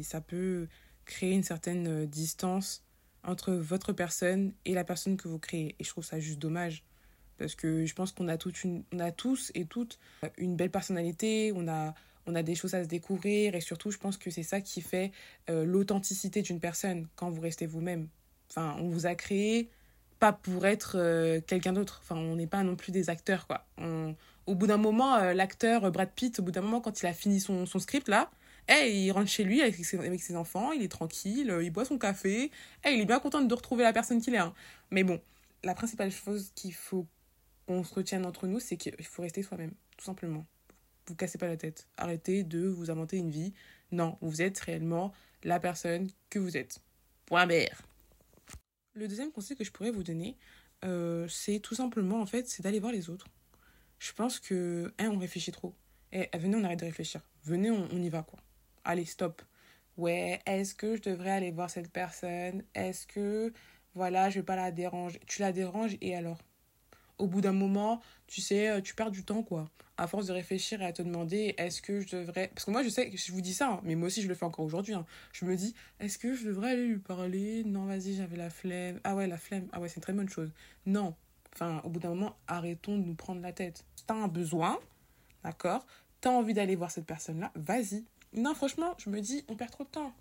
ça 0.03 0.21
peut 0.21 0.69
créer 1.03 1.33
une 1.33 1.43
certaine 1.43 1.87
euh, 1.87 2.05
distance 2.05 2.85
entre 3.23 3.53
votre 3.53 3.93
personne 3.93 4.53
et 4.65 4.73
la 4.73 4.83
personne 4.83 5.17
que 5.17 5.27
vous 5.27 5.39
créez. 5.39 5.75
Et 5.79 5.83
je 5.83 5.89
trouve 5.89 6.03
ça 6.03 6.19
juste 6.19 6.39
dommage. 6.39 6.83
Parce 7.37 7.55
que 7.55 7.85
je 7.85 7.93
pense 7.95 8.11
qu'on 8.11 8.27
a, 8.27 8.37
toute 8.37 8.55
on 8.93 8.99
a 8.99 9.11
tous 9.11 9.51
et 9.55 9.65
toutes 9.65 9.99
une 10.37 10.55
belle 10.55 10.69
personnalité, 10.69 11.51
on 11.55 11.67
a, 11.67 11.93
on 12.27 12.35
a 12.35 12.43
des 12.43 12.55
choses 12.55 12.73
à 12.73 12.83
se 12.83 12.87
découvrir. 12.87 13.55
Et 13.55 13.61
surtout, 13.61 13.91
je 13.91 13.97
pense 13.97 14.17
que 14.17 14.29
c'est 14.29 14.43
ça 14.43 14.61
qui 14.61 14.81
fait 14.81 15.11
euh, 15.49 15.65
l'authenticité 15.65 16.41
d'une 16.41 16.59
personne 16.59 17.07
quand 17.15 17.29
vous 17.29 17.41
restez 17.41 17.65
vous-même. 17.65 18.07
Enfin, 18.49 18.75
on 18.79 18.89
vous 18.89 19.05
a 19.05 19.15
créé 19.15 19.69
pas 20.19 20.31
pour 20.31 20.65
être 20.65 20.95
euh, 20.97 21.41
quelqu'un 21.41 21.73
d'autre. 21.73 22.01
Enfin, 22.03 22.15
on 22.15 22.35
n'est 22.35 22.47
pas 22.47 22.63
non 22.63 22.75
plus 22.75 22.91
des 22.91 23.09
acteurs, 23.09 23.47
quoi. 23.47 23.65
au 24.45 24.55
bout 24.55 24.67
d'un 24.67 24.77
moment, 24.77 25.15
euh, 25.15 25.33
l'acteur 25.33 25.91
Brad 25.91 26.11
Pitt, 26.15 26.39
au 26.39 26.43
bout 26.43 26.51
d'un 26.51 26.61
moment, 26.61 26.81
quand 26.81 27.01
il 27.01 27.07
a 27.07 27.13
fini 27.13 27.39
son, 27.39 27.65
son 27.65 27.79
script, 27.79 28.07
là, 28.07 28.31
Hey, 28.67 29.05
il 29.05 29.11
rentre 29.11 29.29
chez 29.29 29.43
lui 29.43 29.61
avec 29.61 29.75
ses, 29.75 30.35
enfants, 30.37 30.71
il 30.71 30.81
est 30.83 30.87
tranquille, 30.87 31.51
euh, 31.51 31.63
il 31.63 31.69
boit 31.69 31.83
son 31.83 31.97
café. 31.97 32.49
Hey, 32.83 32.95
il 32.95 33.01
est 33.01 33.05
bien 33.05 33.19
content 33.19 33.41
de 33.41 33.53
retrouver 33.53 33.83
la 33.83 33.91
personne 33.91 34.21
qu'il 34.21 34.33
est. 34.35 34.37
Hein. 34.37 34.53
Mais 34.89 35.03
bon, 35.03 35.21
la 35.63 35.73
principale 35.75 36.11
chose 36.11 36.51
qu'il 36.55 36.73
faut 36.73 37.05
qu'on 37.67 37.83
se 37.83 37.93
retienne 37.93 38.25
entre 38.25 38.47
nous, 38.47 38.61
c'est 38.61 38.77
qu'il 38.77 38.95
faut 39.03 39.21
rester 39.21 39.43
soi-même, 39.43 39.73
tout 39.97 40.05
simplement. 40.05 40.45
Vous 41.07 41.15
cassez 41.15 41.37
pas 41.37 41.47
la 41.47 41.57
tête. 41.57 41.89
Arrêtez 41.97 42.43
de 42.43 42.65
vous 42.65 42.89
inventer 42.89 43.17
une 43.17 43.31
vie. 43.31 43.53
Non, 43.91 44.17
vous 44.21 44.41
êtes 44.41 44.59
réellement 44.59 45.11
la 45.43 45.59
personne 45.59 46.09
que 46.29 46.39
vous 46.39 46.55
êtes. 46.55 46.79
Point 47.25 47.45
barre. 47.45 47.81
Le 48.93 49.09
deuxième 49.09 49.31
conseil 49.31 49.57
que 49.57 49.65
je 49.65 49.71
pourrais 49.71 49.91
vous 49.91 50.03
donner, 50.03 50.37
euh, 50.85 51.27
c'est 51.27 51.59
tout 51.59 51.75
simplement, 51.75 52.21
en 52.21 52.25
fait, 52.25 52.47
c'est 52.47 52.63
d'aller 52.63 52.79
voir 52.79 52.93
les 52.93 53.09
autres. 53.09 53.27
Je 53.99 54.13
pense 54.13 54.39
que, 54.39 54.93
hein, 54.99 55.09
on 55.11 55.17
réfléchit 55.17 55.51
trop. 55.51 55.73
Eh, 56.13 56.29
venez, 56.37 56.55
on 56.55 56.63
arrête 56.63 56.79
de 56.79 56.85
réfléchir. 56.85 57.21
Venez, 57.43 57.71
on 57.71 58.01
y 58.01 58.09
va, 58.09 58.23
quoi 58.23 58.39
allez, 58.83 59.05
stop. 59.05 59.41
Ouais, 59.97 60.39
est-ce 60.45 60.73
que 60.73 60.95
je 60.95 61.01
devrais 61.01 61.31
aller 61.31 61.51
voir 61.51 61.69
cette 61.69 61.91
personne? 61.91 62.63
Est-ce 62.73 63.05
que, 63.05 63.53
voilà, 63.93 64.29
je 64.29 64.39
vais 64.39 64.45
pas 64.45 64.55
la 64.55 64.71
déranger? 64.71 65.19
Tu 65.27 65.41
la 65.41 65.51
déranges 65.51 65.97
et 66.01 66.15
alors? 66.15 66.39
Au 67.19 67.27
bout 67.27 67.41
d'un 67.41 67.53
moment, 67.53 68.01
tu 68.25 68.41
sais, 68.41 68.69
euh, 68.69 68.81
tu 68.81 68.95
perds 68.95 69.11
du 69.11 69.23
temps, 69.23 69.43
quoi. 69.43 69.69
À 69.97 70.07
force 70.07 70.25
de 70.25 70.33
réfléchir 70.33 70.81
et 70.81 70.85
à 70.85 70.93
te 70.93 71.03
demander, 71.03 71.53
est-ce 71.59 71.81
que 71.81 72.01
je 72.01 72.17
devrais... 72.17 72.47
Parce 72.47 72.65
que 72.65 72.71
moi, 72.71 72.81
je 72.81 72.89
sais 72.89 73.11
que 73.11 73.17
je 73.17 73.31
vous 73.31 73.41
dis 73.41 73.53
ça, 73.53 73.73
hein, 73.73 73.81
mais 73.83 73.93
moi 73.93 74.07
aussi, 74.07 74.23
je 74.23 74.27
le 74.27 74.33
fais 74.33 74.45
encore 74.45 74.65
aujourd'hui. 74.65 74.95
Hein. 74.95 75.05
Je 75.31 75.45
me 75.45 75.55
dis, 75.55 75.75
est-ce 75.99 76.17
que 76.17 76.33
je 76.33 76.47
devrais 76.47 76.71
aller 76.71 76.87
lui 76.87 76.97
parler? 76.97 77.63
Non, 77.63 77.85
vas-y, 77.85 78.15
j'avais 78.15 78.35
la 78.35 78.49
flemme. 78.49 78.99
Ah 79.03 79.15
ouais, 79.15 79.27
la 79.27 79.37
flemme. 79.37 79.67
Ah 79.71 79.79
ouais, 79.79 79.89
c'est 79.89 79.97
une 79.97 80.01
très 80.01 80.13
bonne 80.13 80.27
chose. 80.27 80.51
Non. 80.87 81.15
Enfin, 81.53 81.81
au 81.83 81.89
bout 81.89 81.99
d'un 81.99 82.09
moment, 82.09 82.35
arrêtons 82.47 82.97
de 82.97 83.03
nous 83.03 83.13
prendre 83.13 83.41
la 83.41 83.53
tête. 83.53 83.85
T'as 84.07 84.15
un 84.15 84.27
besoin, 84.27 84.79
d'accord? 85.43 85.85
T'as 86.19 86.31
envie 86.31 86.55
d'aller 86.55 86.75
voir 86.75 86.89
cette 86.89 87.05
personne-là, 87.05 87.51
vas-y 87.53 88.05
non, 88.35 88.55
franchement, 88.55 88.95
je 88.97 89.09
me 89.09 89.21
dis, 89.21 89.43
on 89.47 89.55
perd 89.55 89.71
trop 89.71 89.83
de 89.83 89.89
temps. 89.89 90.13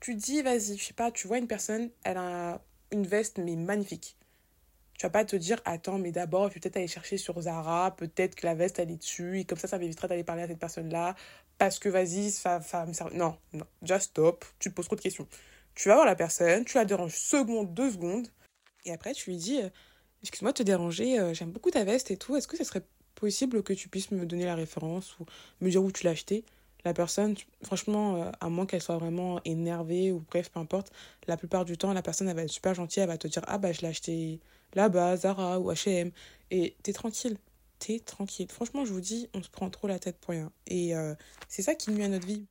Tu 0.00 0.14
dis, 0.14 0.42
vas-y, 0.42 0.76
je 0.76 0.84
sais 0.84 0.94
pas, 0.94 1.10
tu 1.10 1.26
vois 1.26 1.38
une 1.38 1.46
personne, 1.48 1.90
elle 2.04 2.18
a 2.18 2.62
une 2.92 3.06
veste, 3.06 3.38
mais 3.38 3.56
magnifique. 3.56 4.16
Tu 4.98 5.06
vas 5.06 5.10
pas 5.10 5.24
te 5.24 5.36
dire, 5.36 5.60
attends, 5.64 5.98
mais 5.98 6.12
d'abord, 6.12 6.48
je 6.48 6.54
vais 6.54 6.60
peut-être 6.60 6.76
aller 6.76 6.88
chercher 6.88 7.16
sur 7.16 7.40
Zara, 7.40 7.94
peut-être 7.96 8.34
que 8.34 8.46
la 8.46 8.54
veste, 8.54 8.78
elle 8.78 8.90
est 8.90 8.96
dessus, 8.96 9.40
et 9.40 9.44
comme 9.44 9.58
ça, 9.58 9.68
ça 9.68 9.78
m'évitera 9.78 10.08
d'aller 10.08 10.24
parler 10.24 10.42
à 10.42 10.48
cette 10.48 10.58
personne-là, 10.58 11.14
parce 11.56 11.78
que 11.78 11.88
vas-y, 11.88 12.30
ça 12.30 12.58
me 12.86 12.92
servir. 12.92 13.16
Non, 13.16 13.38
non, 13.52 13.66
just 13.82 14.10
stop, 14.10 14.44
tu 14.58 14.70
te 14.70 14.74
poses 14.74 14.86
trop 14.86 14.96
de 14.96 15.00
questions. 15.00 15.28
Tu 15.74 15.88
vas 15.88 15.94
voir 15.94 16.06
la 16.06 16.16
personne, 16.16 16.64
tu 16.64 16.76
la 16.76 16.84
déranges 16.84 17.16
seconde, 17.16 17.72
deux 17.74 17.92
secondes, 17.92 18.28
et 18.84 18.92
après, 18.92 19.14
tu 19.14 19.30
lui 19.30 19.36
dis, 19.36 19.62
euh, 19.62 19.70
excuse-moi 20.22 20.52
de 20.52 20.58
te 20.58 20.62
déranger, 20.62 21.18
euh, 21.18 21.32
j'aime 21.34 21.52
beaucoup 21.52 21.70
ta 21.70 21.84
veste 21.84 22.10
et 22.10 22.16
tout, 22.16 22.36
est-ce 22.36 22.48
que 22.48 22.56
ce 22.56 22.64
serait 22.64 22.82
possible 23.14 23.62
que 23.62 23.72
tu 23.72 23.88
puisses 23.88 24.10
me 24.10 24.26
donner 24.26 24.44
la 24.44 24.54
référence 24.54 25.18
ou 25.18 25.26
me 25.60 25.70
dire 25.70 25.82
où 25.82 25.90
tu 25.92 26.04
l'as 26.04 26.12
acheté 26.12 26.44
la 26.84 26.94
personne, 26.94 27.34
franchement, 27.62 28.22
euh, 28.22 28.30
à 28.40 28.48
moins 28.48 28.66
qu'elle 28.66 28.82
soit 28.82 28.98
vraiment 28.98 29.40
énervée 29.44 30.12
ou 30.12 30.20
bref, 30.30 30.50
peu 30.50 30.60
importe, 30.60 30.92
la 31.26 31.36
plupart 31.36 31.64
du 31.64 31.76
temps, 31.76 31.92
la 31.92 32.02
personne, 32.02 32.28
elle 32.28 32.36
va 32.36 32.44
être 32.44 32.50
super 32.50 32.74
gentille, 32.74 33.02
elle 33.02 33.08
va 33.08 33.18
te 33.18 33.28
dire 33.28 33.42
Ah 33.46 33.58
bah 33.58 33.72
je 33.72 33.80
l'ai 33.80 33.88
acheté 33.88 34.40
là-bas, 34.74 35.16
Zara 35.16 35.60
ou 35.60 35.72
HM. 35.72 36.12
Et 36.50 36.76
t'es 36.82 36.92
tranquille, 36.92 37.36
t'es 37.78 37.98
tranquille. 37.98 38.48
Franchement, 38.50 38.84
je 38.84 38.92
vous 38.92 39.00
dis, 39.00 39.28
on 39.34 39.42
se 39.42 39.50
prend 39.50 39.70
trop 39.70 39.88
la 39.88 39.98
tête 39.98 40.18
pour 40.18 40.30
rien. 40.30 40.52
Et 40.66 40.94
euh, 40.94 41.14
c'est 41.48 41.62
ça 41.62 41.74
qui 41.74 41.90
nuit 41.90 42.04
à 42.04 42.08
notre 42.08 42.26
vie. 42.26 42.46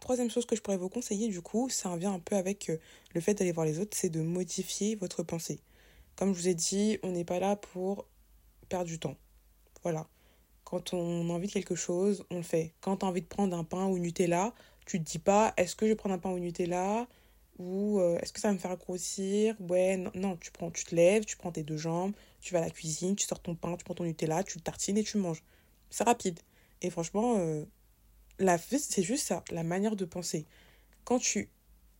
Troisième 0.00 0.30
chose 0.30 0.46
que 0.46 0.56
je 0.56 0.62
pourrais 0.62 0.78
vous 0.78 0.88
conseiller, 0.88 1.28
du 1.28 1.42
coup, 1.42 1.68
ça 1.68 1.90
revient 1.90 2.06
un 2.06 2.20
peu 2.20 2.36
avec 2.36 2.70
euh, 2.70 2.78
le 3.14 3.20
fait 3.20 3.34
d'aller 3.34 3.52
voir 3.52 3.66
les 3.66 3.78
autres, 3.78 3.96
c'est 3.96 4.08
de 4.08 4.22
modifier 4.22 4.94
votre 4.96 5.22
pensée. 5.22 5.60
Comme 6.16 6.34
je 6.34 6.40
vous 6.40 6.48
ai 6.48 6.54
dit, 6.54 6.98
on 7.02 7.12
n'est 7.12 7.24
pas 7.24 7.38
là 7.38 7.56
pour 7.56 8.06
perdre 8.68 8.86
du 8.86 8.98
temps. 8.98 9.16
Voilà. 9.82 10.06
Quand 10.70 10.94
on 10.94 11.28
a 11.30 11.32
envie 11.32 11.48
de 11.48 11.52
quelque 11.52 11.74
chose, 11.74 12.24
on 12.30 12.36
le 12.36 12.42
fait. 12.42 12.74
Quand 12.80 12.98
tu 12.98 13.04
as 13.04 13.08
envie 13.08 13.22
de 13.22 13.26
prendre 13.26 13.56
un 13.58 13.64
pain 13.64 13.86
ou 13.86 13.98
Nutella, 13.98 14.54
tu 14.86 15.02
te 15.02 15.04
dis 15.10 15.18
pas 15.18 15.52
est-ce 15.56 15.74
que 15.74 15.84
je 15.84 15.90
vais 15.90 15.96
prendre 15.96 16.14
un 16.14 16.18
pain 16.18 16.30
ou 16.30 16.38
Nutella 16.38 17.08
ou 17.58 17.98
euh, 17.98 18.16
est-ce 18.20 18.32
que 18.32 18.38
ça 18.38 18.48
va 18.48 18.54
me 18.54 18.58
faire 18.60 18.76
grossir? 18.76 19.56
Ouais, 19.58 19.96
non, 20.14 20.36
tu 20.36 20.52
prends 20.52 20.70
tu 20.70 20.84
te 20.84 20.94
lèves, 20.94 21.24
tu 21.24 21.36
prends 21.36 21.50
tes 21.50 21.64
deux 21.64 21.76
jambes, 21.76 22.12
tu 22.40 22.54
vas 22.54 22.60
à 22.60 22.62
la 22.62 22.70
cuisine, 22.70 23.16
tu 23.16 23.26
sors 23.26 23.40
ton 23.40 23.56
pain, 23.56 23.76
tu 23.76 23.84
prends 23.84 23.94
ton 23.94 24.04
Nutella, 24.04 24.44
tu 24.44 24.58
le 24.58 24.62
tartines 24.62 24.96
et 24.96 25.02
tu 25.02 25.18
manges. 25.18 25.42
C'est 25.90 26.04
rapide. 26.04 26.38
Et 26.82 26.90
franchement, 26.90 27.36
euh, 27.38 27.64
la 28.38 28.56
c'est 28.56 29.02
juste 29.02 29.26
ça, 29.26 29.42
la 29.50 29.64
manière 29.64 29.96
de 29.96 30.04
penser. 30.04 30.46
Quand 31.04 31.18
tu 31.18 31.50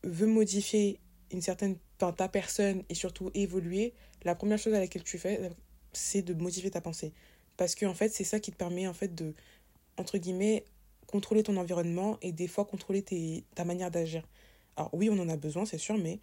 veux 0.04 0.28
modifier 0.28 1.00
une 1.32 1.42
certaine 1.42 1.76
ta 1.98 2.28
personne 2.28 2.82
et 2.88 2.94
surtout 2.94 3.30
évoluer, 3.34 3.94
la 4.22 4.34
première 4.34 4.58
chose 4.58 4.74
à 4.74 4.80
laquelle 4.80 5.02
tu 5.04 5.18
fais, 5.18 5.50
c'est 5.92 6.22
de 6.22 6.34
motiver 6.34 6.70
ta 6.70 6.80
pensée. 6.80 7.12
Parce 7.60 7.74
que 7.74 7.84
en 7.84 7.92
fait, 7.92 8.08
c'est 8.08 8.24
ça 8.24 8.40
qui 8.40 8.52
te 8.52 8.56
permet 8.56 8.88
en 8.88 8.94
fait 8.94 9.14
de, 9.14 9.34
entre 9.98 10.16
guillemets, 10.16 10.64
contrôler 11.06 11.42
ton 11.42 11.58
environnement 11.58 12.16
et 12.22 12.32
des 12.32 12.48
fois 12.48 12.64
contrôler 12.64 13.02
tes, 13.02 13.44
ta 13.54 13.66
manière 13.66 13.90
d'agir. 13.90 14.26
Alors 14.78 14.88
oui, 14.94 15.10
on 15.12 15.18
en 15.18 15.28
a 15.28 15.36
besoin, 15.36 15.66
c'est 15.66 15.76
sûr, 15.76 15.98
mais 15.98 16.20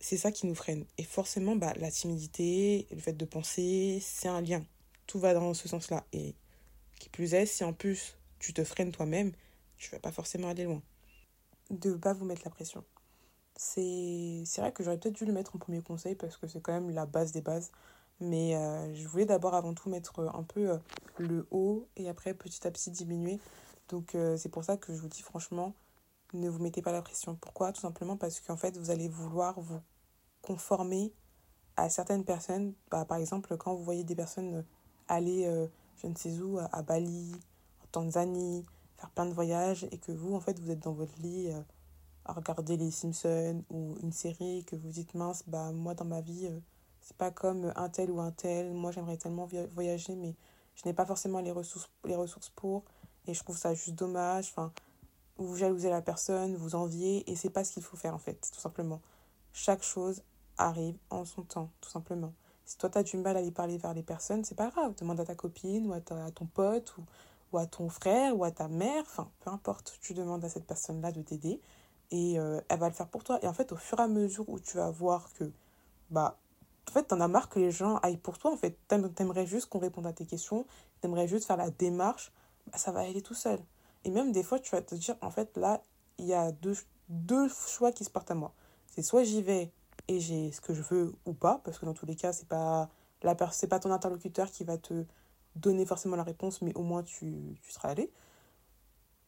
c'est 0.00 0.16
ça 0.16 0.32
qui 0.32 0.48
nous 0.48 0.54
freine. 0.56 0.84
Et 0.98 1.04
forcément, 1.04 1.54
bah, 1.54 1.74
la 1.76 1.92
timidité, 1.92 2.88
le 2.90 2.98
fait 2.98 3.12
de 3.12 3.24
penser, 3.24 4.00
c'est 4.02 4.26
un 4.26 4.40
lien. 4.40 4.66
Tout 5.06 5.20
va 5.20 5.32
dans 5.32 5.54
ce 5.54 5.68
sens-là. 5.68 6.04
Et 6.12 6.34
qui 6.98 7.08
plus 7.08 7.34
est, 7.34 7.46
si 7.46 7.62
en 7.62 7.72
plus 7.72 8.16
tu 8.40 8.52
te 8.52 8.64
freines 8.64 8.90
toi-même, 8.90 9.30
tu 9.76 9.92
vas 9.92 10.00
pas 10.00 10.10
forcément 10.10 10.48
aller 10.48 10.64
loin. 10.64 10.82
De 11.70 11.94
pas 11.94 12.14
vous 12.14 12.24
mettre 12.24 12.42
la 12.44 12.50
pression. 12.50 12.82
C'est 13.56 14.42
vrai 14.56 14.72
que 14.72 14.82
j'aurais 14.82 14.98
peut-être 14.98 15.14
dû 15.14 15.24
le 15.24 15.32
mettre 15.32 15.54
en 15.54 15.60
premier 15.60 15.82
conseil 15.82 16.16
parce 16.16 16.36
que 16.36 16.48
c'est 16.48 16.60
quand 16.60 16.72
même 16.72 16.90
la 16.90 17.06
base 17.06 17.30
des 17.30 17.42
bases. 17.42 17.70
Mais 18.20 18.56
euh, 18.56 18.94
je 18.94 19.06
voulais 19.08 19.26
d'abord 19.26 19.54
avant 19.54 19.74
tout 19.74 19.88
mettre 19.88 20.20
un 20.20 20.42
peu 20.42 20.70
euh, 20.70 20.78
le 21.18 21.46
haut 21.50 21.88
et 21.96 22.08
après 22.08 22.34
petit 22.34 22.66
à 22.66 22.70
petit 22.70 22.90
diminuer. 22.90 23.40
Donc 23.88 24.14
euh, 24.14 24.36
c'est 24.36 24.48
pour 24.48 24.64
ça 24.64 24.76
que 24.76 24.94
je 24.94 25.00
vous 25.00 25.08
dis 25.08 25.22
franchement, 25.22 25.74
ne 26.32 26.48
vous 26.48 26.62
mettez 26.62 26.82
pas 26.82 26.92
la 26.92 27.02
pression. 27.02 27.36
Pourquoi? 27.36 27.72
Tout 27.72 27.80
simplement 27.80 28.16
parce 28.16 28.40
qu'en 28.40 28.56
fait, 28.56 28.76
vous 28.76 28.90
allez 28.90 29.08
vouloir 29.08 29.60
vous 29.60 29.80
conformer 30.42 31.12
à 31.76 31.88
certaines 31.88 32.24
personnes. 32.24 32.74
Bah, 32.90 33.04
par 33.04 33.18
exemple, 33.18 33.56
quand 33.56 33.74
vous 33.74 33.84
voyez 33.84 34.04
des 34.04 34.14
personnes 34.14 34.64
aller, 35.08 35.44
je 35.96 36.06
ne 36.06 36.14
sais 36.16 36.40
où, 36.40 36.58
à 36.58 36.82
Bali, 36.82 37.32
en 37.82 37.86
Tanzanie, 37.92 38.64
faire 38.96 39.10
plein 39.10 39.26
de 39.26 39.32
voyages, 39.34 39.86
et 39.90 39.98
que 39.98 40.12
vous, 40.12 40.34
en 40.34 40.40
fait, 40.40 40.58
vous 40.58 40.70
êtes 40.70 40.80
dans 40.80 40.92
votre 40.92 41.16
lit 41.20 41.50
à 42.24 42.32
regarder 42.32 42.76
les 42.76 42.90
Simpsons 42.90 43.62
ou 43.70 43.94
une 44.02 44.12
série, 44.12 44.64
que 44.64 44.76
vous 44.76 44.90
dites 44.90 45.14
mince, 45.14 45.44
bah 45.46 45.72
moi 45.72 45.94
dans 45.94 46.04
ma 46.04 46.20
vie, 46.20 46.50
c'est 47.04 47.16
pas 47.16 47.30
comme 47.30 47.72
un 47.76 47.88
tel 47.90 48.10
ou 48.10 48.20
un 48.20 48.32
tel. 48.32 48.72
Moi, 48.72 48.90
j'aimerais 48.90 49.18
tellement 49.18 49.46
voyager, 49.70 50.16
mais 50.16 50.34
je 50.74 50.82
n'ai 50.86 50.94
pas 50.94 51.04
forcément 51.06 51.40
les 51.40 51.52
ressources, 51.52 51.90
les 52.04 52.16
ressources 52.16 52.48
pour. 52.50 52.82
Et 53.26 53.34
je 53.34 53.42
trouve 53.42 53.56
ça 53.56 53.74
juste 53.74 53.94
dommage. 53.94 54.48
Enfin, 54.50 54.72
vous 55.36 55.56
jalousez 55.56 55.90
la 55.90 56.02
personne, 56.02 56.56
vous 56.56 56.74
enviez, 56.74 57.30
et 57.30 57.36
c'est 57.36 57.50
pas 57.50 57.64
ce 57.64 57.72
qu'il 57.72 57.82
faut 57.82 57.96
faire 57.96 58.14
en 58.14 58.18
fait, 58.18 58.50
tout 58.52 58.60
simplement. 58.60 59.00
Chaque 59.52 59.82
chose 59.82 60.22
arrive 60.56 60.96
en 61.10 61.24
son 61.24 61.42
temps, 61.42 61.70
tout 61.80 61.90
simplement. 61.90 62.32
Si 62.64 62.78
toi, 62.78 62.88
tu 62.88 62.98
as 62.98 63.02
du 63.02 63.16
mal 63.18 63.36
à 63.36 63.40
aller 63.40 63.50
parler 63.50 63.76
vers 63.76 63.92
les 63.92 64.02
personnes, 64.02 64.44
c'est 64.44 64.54
pas 64.54 64.70
grave. 64.70 64.94
Demande 64.94 65.20
à 65.20 65.24
ta 65.24 65.34
copine 65.34 65.86
ou 65.86 65.92
à 65.92 66.00
ton 66.00 66.46
pote 66.46 66.96
ou, 66.96 67.04
ou, 67.52 67.58
à 67.58 67.66
ton 67.66 67.90
frère 67.90 68.36
ou 68.36 68.44
à 68.44 68.50
ta 68.50 68.68
mère. 68.68 69.02
Enfin, 69.02 69.28
peu 69.40 69.50
importe, 69.50 69.98
tu 70.00 70.14
demandes 70.14 70.44
à 70.44 70.48
cette 70.48 70.66
personne-là 70.66 71.12
de 71.12 71.20
t'aider 71.20 71.60
et 72.10 72.38
euh, 72.38 72.60
elle 72.68 72.78
va 72.78 72.88
le 72.88 72.94
faire 72.94 73.08
pour 73.08 73.24
toi. 73.24 73.38
Et 73.42 73.48
en 73.48 73.52
fait, 73.52 73.72
au 73.72 73.76
fur 73.76 73.98
et 73.98 74.02
à 74.02 74.08
mesure 74.08 74.48
où 74.48 74.58
tu 74.60 74.76
vas 74.76 74.90
voir 74.90 75.32
que, 75.34 75.50
bah, 76.10 76.38
en 76.88 76.92
fait, 76.92 77.04
t'en 77.04 77.20
as 77.20 77.28
marre 77.28 77.48
que 77.48 77.58
les 77.58 77.70
gens 77.70 77.96
aillent 77.98 78.16
pour 78.16 78.38
toi. 78.38 78.52
En 78.52 78.56
fait, 78.56 78.78
t'aimerais 78.88 79.46
juste 79.46 79.66
qu'on 79.66 79.78
réponde 79.78 80.06
à 80.06 80.12
tes 80.12 80.26
questions, 80.26 80.66
t'aimerais 81.00 81.28
juste 81.28 81.46
faire 81.46 81.56
la 81.56 81.70
démarche, 81.70 82.32
bah, 82.66 82.78
ça 82.78 82.92
va 82.92 83.00
aller 83.00 83.22
tout 83.22 83.34
seul. 83.34 83.58
Et 84.04 84.10
même 84.10 84.32
des 84.32 84.42
fois, 84.42 84.58
tu 84.58 84.70
vas 84.70 84.82
te 84.82 84.94
dire, 84.94 85.16
en 85.22 85.30
fait, 85.30 85.56
là, 85.56 85.82
il 86.18 86.26
y 86.26 86.34
a 86.34 86.52
deux, 86.52 86.76
choix 87.48 87.92
qui 87.92 88.04
se 88.04 88.10
portent 88.10 88.30
à 88.30 88.34
moi. 88.34 88.52
C'est 88.86 89.02
soit 89.02 89.24
j'y 89.24 89.42
vais 89.42 89.72
et 90.08 90.20
j'ai 90.20 90.52
ce 90.52 90.60
que 90.60 90.74
je 90.74 90.82
veux 90.82 91.14
ou 91.24 91.32
pas, 91.32 91.60
parce 91.64 91.78
que 91.78 91.86
dans 91.86 91.94
tous 91.94 92.06
les 92.06 92.16
cas, 92.16 92.32
c'est 92.32 92.48
pas, 92.48 92.90
la 93.22 93.36
c'est 93.52 93.66
pas 93.68 93.80
ton 93.80 93.90
interlocuteur 93.90 94.50
qui 94.50 94.64
va 94.64 94.78
te 94.78 95.04
donner 95.56 95.86
forcément 95.86 96.16
la 96.16 96.22
réponse, 96.22 96.62
mais 96.62 96.74
au 96.74 96.82
moins 96.82 97.02
tu, 97.02 97.58
tu 97.62 97.72
seras 97.72 97.90
allé. 97.90 98.12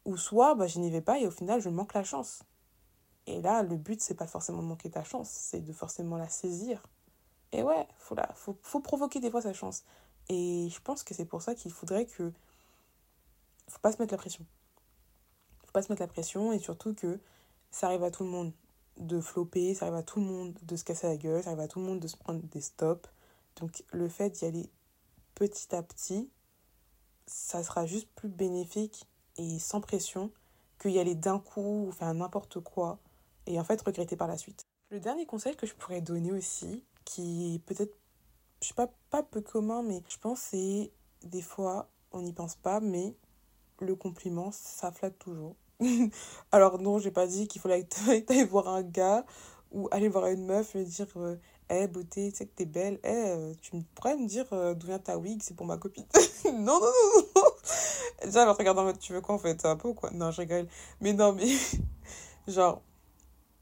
Ou 0.05 0.17
soit, 0.17 0.55
bah, 0.55 0.67
je 0.67 0.79
n'y 0.79 0.91
vais 0.91 1.01
pas 1.01 1.19
et 1.19 1.27
au 1.27 1.31
final, 1.31 1.61
je 1.61 1.69
manque 1.69 1.95
la 1.95 2.05
chance. 2.05 2.43
Et 3.27 3.41
là, 3.41 3.63
le 3.63 3.77
but, 3.77 4.01
c'est 4.01 4.15
pas 4.15 4.27
forcément 4.27 4.63
de 4.63 4.69
manquer 4.69 4.91
ta 4.91 5.03
chance, 5.03 5.29
c'est 5.31 5.61
de 5.61 5.73
forcément 5.73 6.17
la 6.17 6.29
saisir. 6.29 6.83
Et 7.53 7.63
ouais, 7.63 7.87
faut, 7.99 8.15
la, 8.15 8.27
faut, 8.35 8.57
faut 8.63 8.81
provoquer 8.81 9.21
des 9.21 9.31
fois 9.31 9.43
sa 9.43 9.53
chance. 9.53 9.85
Et 10.29 10.69
je 10.71 10.81
pense 10.81 11.03
que 11.03 11.15
c'est 11.15 11.25
pour 11.25 11.43
ça 11.43 11.55
qu'il 11.55 11.73
faudrait 11.73 12.07
que. 12.07 12.33
Faut 13.69 13.79
pas 13.81 13.93
se 13.93 14.01
mettre 14.01 14.13
la 14.13 14.19
pression. 14.19 14.45
Faut 15.65 15.73
pas 15.73 15.83
se 15.83 15.91
mettre 15.91 16.03
la 16.03 16.09
pression 16.09 16.53
et 16.53 16.59
surtout 16.59 16.95
que 16.95 17.21
ça 17.71 17.87
arrive 17.89 18.05
à 18.05 18.11
tout 18.11 18.25
le 18.25 18.31
monde 18.31 18.53
de 18.97 19.21
flopper, 19.21 19.75
ça 19.75 19.87
arrive 19.87 19.99
à 19.99 20.03
tout 20.03 20.21
le 20.21 20.27
monde 20.27 20.57
de 20.63 20.77
se 20.77 20.85
casser 20.85 21.07
la 21.07 21.17
gueule, 21.17 21.43
ça 21.43 21.51
arrive 21.51 21.61
à 21.61 21.69
tout 21.69 21.81
le 21.81 21.85
monde 21.85 22.01
de 22.01 22.09
se 22.09 22.17
prendre 22.17 22.41
des 22.43 22.61
stops. 22.61 23.09
Donc 23.57 23.85
le 23.93 24.09
fait 24.09 24.31
d'y 24.31 24.45
aller 24.45 24.71
petit 25.35 25.75
à 25.75 25.83
petit, 25.83 26.31
ça 27.27 27.63
sera 27.63 27.87
juste 27.87 28.09
plus 28.15 28.29
bénéfique 28.29 29.07
et 29.37 29.59
sans 29.59 29.81
pression 29.81 30.31
que 30.79 30.89
aller 30.99 31.15
d'un 31.15 31.39
coup 31.39 31.87
ou 31.89 31.93
faire 31.93 32.13
n'importe 32.15 32.61
quoi 32.61 32.99
et 33.47 33.59
en 33.59 33.65
fait 33.65 33.81
regretter 33.83 34.17
par 34.17 34.29
la 34.29 34.37
suite. 34.37 34.67
Le 34.91 35.01
dernier 35.01 35.27
conseil 35.27 35.57
que 35.57 35.67
je 35.67 35.75
pourrais 35.75 36.01
donner 36.01 36.33
aussi, 36.33 36.85
qui 37.07 37.63
peut-être, 37.65 37.97
je 38.61 38.69
sais 38.69 38.75
pas, 38.75 38.91
pas 39.09 39.23
peu 39.23 39.41
commun, 39.41 39.83
mais 39.83 40.03
je 40.09 40.19
pense 40.19 40.41
c'est 40.41 40.93
des 41.25 41.41
fois, 41.41 41.89
on 42.13 42.21
n'y 42.21 42.35
pense 42.35 42.57
pas, 42.57 42.81
mais 42.81 43.15
le 43.81 43.95
compliment, 43.95 44.51
ça 44.53 44.93
flatte 44.93 45.19
toujours. 45.19 45.57
Alors 46.53 46.79
non, 46.81 46.99
j'ai 46.99 47.11
pas 47.11 47.27
dit 47.27 47.49
qu'il 47.49 47.63
fallait 47.63 47.89
aller 48.29 48.45
voir 48.45 48.69
un 48.69 48.83
gars 48.83 49.25
ou 49.73 49.89
aller 49.91 50.09
voir 50.09 50.27
une 50.27 50.45
meuf 50.45 50.75
et 50.77 50.85
dire 50.85 51.09
euh, 51.17 51.37
Eh 51.71 51.87
beauté, 51.87 52.31
tu 52.31 52.39
sais 52.39 52.47
que 52.47 52.55
t'es 52.55 52.65
belle, 52.67 52.99
eh 53.05 53.09
euh, 53.09 53.55
tu 53.61 53.73
pourrais 53.95 54.17
me 54.17 54.27
dire 54.27 54.47
euh, 54.53 54.75
d'où 54.75 54.87
vient 54.89 54.99
ta 54.99 55.19
wig, 55.19 55.43
c'est 55.43 55.55
pour 55.55 55.67
ma 55.67 55.77
copine. 55.77 56.07
non, 56.45 56.53
non, 56.55 56.81
non, 56.81 57.23
non. 57.37 57.43
Déjà, 58.25 58.43
elle 58.43 58.47
va 58.47 58.55
te 58.55 58.59
regarder 58.59 58.81
en 58.81 58.85
mode 58.85 58.99
Tu 58.99 59.13
veux 59.13 59.21
quoi 59.21 59.35
en 59.35 59.39
fait? 59.39 59.65
Un 59.65 59.77
peu 59.77 59.89
ou 59.89 59.95
quoi 59.95 60.11
Non, 60.11 60.31
je 60.31 60.41
rigole. 60.41 60.69
Mais 61.01 61.13
non, 61.13 61.33
mais 61.33 61.47
genre, 62.49 62.83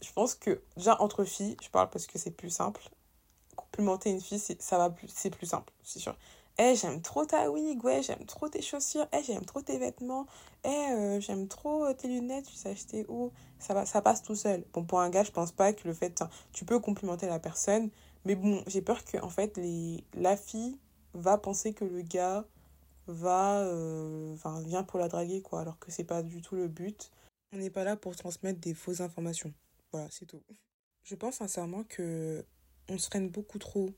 je 0.00 0.12
pense 0.12 0.34
que 0.34 0.60
déjà 0.76 1.00
entre 1.00 1.24
filles, 1.24 1.56
je 1.62 1.68
parle 1.70 1.90
parce 1.90 2.06
que 2.06 2.18
c'est 2.18 2.30
plus 2.30 2.50
simple. 2.50 2.82
Complimenter 3.74 4.10
une 4.10 4.20
fille, 4.20 4.38
ça 4.38 4.78
va 4.78 4.94
c'est 5.08 5.30
plus 5.30 5.46
simple, 5.46 5.72
c'est 5.82 5.98
sûr. 5.98 6.16
Eh, 6.58 6.76
j'aime 6.76 7.02
trop 7.02 7.24
ta 7.24 7.50
wig, 7.50 7.82
ouais, 7.82 8.04
j'aime 8.04 8.24
trop 8.24 8.48
tes 8.48 8.62
chaussures, 8.62 9.08
eh, 9.12 9.20
j'aime 9.24 9.44
trop 9.44 9.62
tes 9.62 9.78
vêtements, 9.78 10.26
eh, 10.62 10.68
euh, 10.68 11.20
j'aime 11.20 11.48
trop 11.48 11.92
tes 11.92 12.06
lunettes, 12.06 12.46
tu 12.46 12.54
sais 12.54 12.68
acheter 12.70 13.04
où 13.08 13.32
ça, 13.58 13.74
va, 13.74 13.84
ça 13.84 14.00
passe 14.00 14.22
tout 14.22 14.36
seul. 14.36 14.64
Bon, 14.72 14.84
pour 14.84 15.00
un 15.00 15.10
gars, 15.10 15.24
je 15.24 15.32
pense 15.32 15.50
pas 15.50 15.72
que 15.72 15.88
le 15.88 15.92
fait. 15.92 16.22
Tu 16.52 16.64
peux 16.64 16.78
complimenter 16.78 17.26
la 17.26 17.40
personne, 17.40 17.90
mais 18.24 18.36
bon, 18.36 18.62
j'ai 18.68 18.80
peur 18.80 19.04
que, 19.04 19.18
en 19.18 19.28
fait, 19.28 19.56
les, 19.56 20.04
la 20.14 20.36
fille 20.36 20.78
va 21.14 21.36
penser 21.36 21.74
que 21.74 21.84
le 21.84 22.02
gars 22.02 22.44
va. 23.08 23.62
Euh, 23.62 24.34
enfin, 24.34 24.60
vient 24.60 24.84
pour 24.84 25.00
la 25.00 25.08
draguer, 25.08 25.42
quoi, 25.42 25.62
alors 25.62 25.80
que 25.80 25.90
c'est 25.90 26.04
pas 26.04 26.22
du 26.22 26.42
tout 26.42 26.54
le 26.54 26.68
but. 26.68 27.10
On 27.52 27.56
n'est 27.56 27.70
pas 27.70 27.82
là 27.82 27.96
pour 27.96 28.14
transmettre 28.14 28.60
des 28.60 28.74
fausses 28.74 29.00
informations. 29.00 29.52
Voilà, 29.90 30.06
c'est 30.12 30.26
tout. 30.26 30.42
Je 31.02 31.16
pense 31.16 31.36
sincèrement 31.36 31.82
que 31.84 32.44
on 32.88 32.98
se 32.98 33.06
freine 33.06 33.28
beaucoup 33.28 33.58
trop 33.58 33.90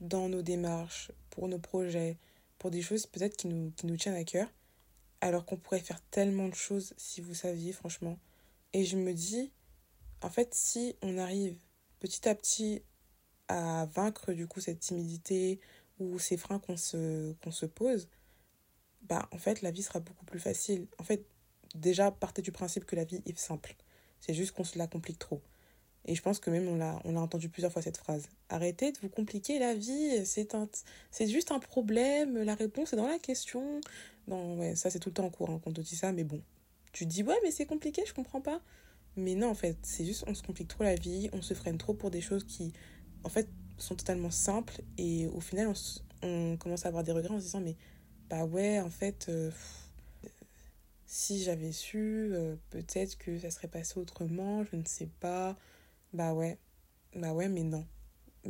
dans 0.00 0.28
nos 0.28 0.42
démarches, 0.42 1.12
pour 1.30 1.48
nos 1.48 1.58
projets, 1.58 2.18
pour 2.58 2.70
des 2.70 2.82
choses 2.82 3.06
peut-être 3.06 3.36
qui 3.36 3.48
nous, 3.48 3.70
qui 3.72 3.86
nous 3.86 3.96
tiennent 3.96 4.14
à 4.14 4.24
cœur, 4.24 4.48
alors 5.20 5.44
qu'on 5.46 5.56
pourrait 5.56 5.80
faire 5.80 6.00
tellement 6.10 6.48
de 6.48 6.54
choses 6.54 6.94
si 6.96 7.20
vous 7.20 7.34
saviez, 7.34 7.72
franchement. 7.72 8.18
Et 8.72 8.84
je 8.84 8.96
me 8.96 9.12
dis, 9.12 9.52
en 10.22 10.30
fait, 10.30 10.54
si 10.54 10.96
on 11.02 11.18
arrive 11.18 11.56
petit 12.00 12.28
à 12.28 12.34
petit 12.34 12.82
à 13.48 13.86
vaincre 13.86 14.32
du 14.32 14.46
coup 14.46 14.60
cette 14.60 14.80
timidité 14.80 15.60
ou 15.98 16.18
ces 16.18 16.36
freins 16.36 16.58
qu'on 16.58 16.76
se, 16.76 17.34
se 17.50 17.66
pose, 17.66 18.08
bah 19.02 19.28
en 19.32 19.38
fait 19.38 19.62
la 19.62 19.70
vie 19.70 19.82
sera 19.82 20.00
beaucoup 20.00 20.24
plus 20.24 20.40
facile. 20.40 20.86
En 20.98 21.04
fait, 21.04 21.24
déjà 21.74 22.10
partez 22.10 22.42
du 22.42 22.52
principe 22.52 22.84
que 22.84 22.96
la 22.96 23.04
vie 23.04 23.22
est 23.26 23.38
simple. 23.38 23.76
C'est 24.20 24.34
juste 24.34 24.52
qu'on 24.52 24.64
se 24.64 24.78
la 24.78 24.86
complique 24.86 25.18
trop. 25.18 25.42
Et 26.04 26.14
je 26.14 26.22
pense 26.22 26.40
que 26.40 26.50
même 26.50 26.66
on 26.68 26.76
l'a, 26.76 27.00
on 27.04 27.12
l'a 27.12 27.20
entendu 27.20 27.48
plusieurs 27.48 27.72
fois 27.72 27.82
cette 27.82 27.96
phrase. 27.96 28.28
Arrêtez 28.48 28.92
de 28.92 28.98
vous 29.00 29.08
compliquer 29.08 29.58
la 29.58 29.74
vie, 29.74 30.24
c'est, 30.26 30.54
un, 30.54 30.68
c'est 31.10 31.28
juste 31.28 31.52
un 31.52 31.60
problème, 31.60 32.42
la 32.42 32.54
réponse 32.54 32.92
est 32.92 32.96
dans 32.96 33.06
la 33.08 33.18
question. 33.18 33.80
Non, 34.28 34.58
ouais, 34.58 34.74
ça 34.76 34.90
c'est 34.90 34.98
tout 34.98 35.10
le 35.10 35.14
temps 35.14 35.26
en 35.26 35.30
cours 35.30 35.50
hein, 35.50 35.60
quand 35.62 35.70
on 35.70 35.74
te 35.74 35.80
dit 35.80 35.96
ça, 35.96 36.12
mais 36.12 36.24
bon. 36.24 36.42
Tu 36.92 37.06
dis, 37.06 37.22
ouais, 37.22 37.38
mais 37.42 37.50
c'est 37.50 37.66
compliqué, 37.66 38.02
je 38.06 38.12
comprends 38.12 38.40
pas. 38.40 38.60
Mais 39.16 39.34
non, 39.34 39.48
en 39.50 39.54
fait, 39.54 39.76
c'est 39.82 40.04
juste 40.04 40.24
on 40.26 40.34
se 40.34 40.42
complique 40.42 40.68
trop 40.68 40.84
la 40.84 40.94
vie, 40.94 41.30
on 41.32 41.42
se 41.42 41.54
freine 41.54 41.78
trop 41.78 41.94
pour 41.94 42.10
des 42.10 42.20
choses 42.20 42.44
qui, 42.44 42.72
en 43.24 43.28
fait, 43.28 43.48
sont 43.78 43.94
totalement 43.94 44.30
simples. 44.30 44.82
Et 44.98 45.26
au 45.28 45.40
final, 45.40 45.68
on, 45.68 46.26
on 46.26 46.56
commence 46.56 46.84
à 46.84 46.88
avoir 46.88 47.04
des 47.04 47.12
regrets 47.12 47.34
en 47.34 47.38
se 47.38 47.44
disant, 47.44 47.60
mais 47.60 47.76
bah 48.28 48.44
ouais, 48.44 48.80
en 48.80 48.90
fait, 48.90 49.26
euh, 49.28 49.50
si 51.06 51.42
j'avais 51.42 51.72
su, 51.72 52.30
euh, 52.32 52.56
peut-être 52.70 53.18
que 53.18 53.38
ça 53.38 53.50
serait 53.50 53.68
passé 53.68 53.98
autrement, 53.98 54.64
je 54.64 54.76
ne 54.76 54.84
sais 54.84 55.08
pas. 55.20 55.58
Bah 56.12 56.34
ouais, 56.34 56.58
bah 57.16 57.32
ouais, 57.32 57.48
mais 57.48 57.62
non. 57.62 57.86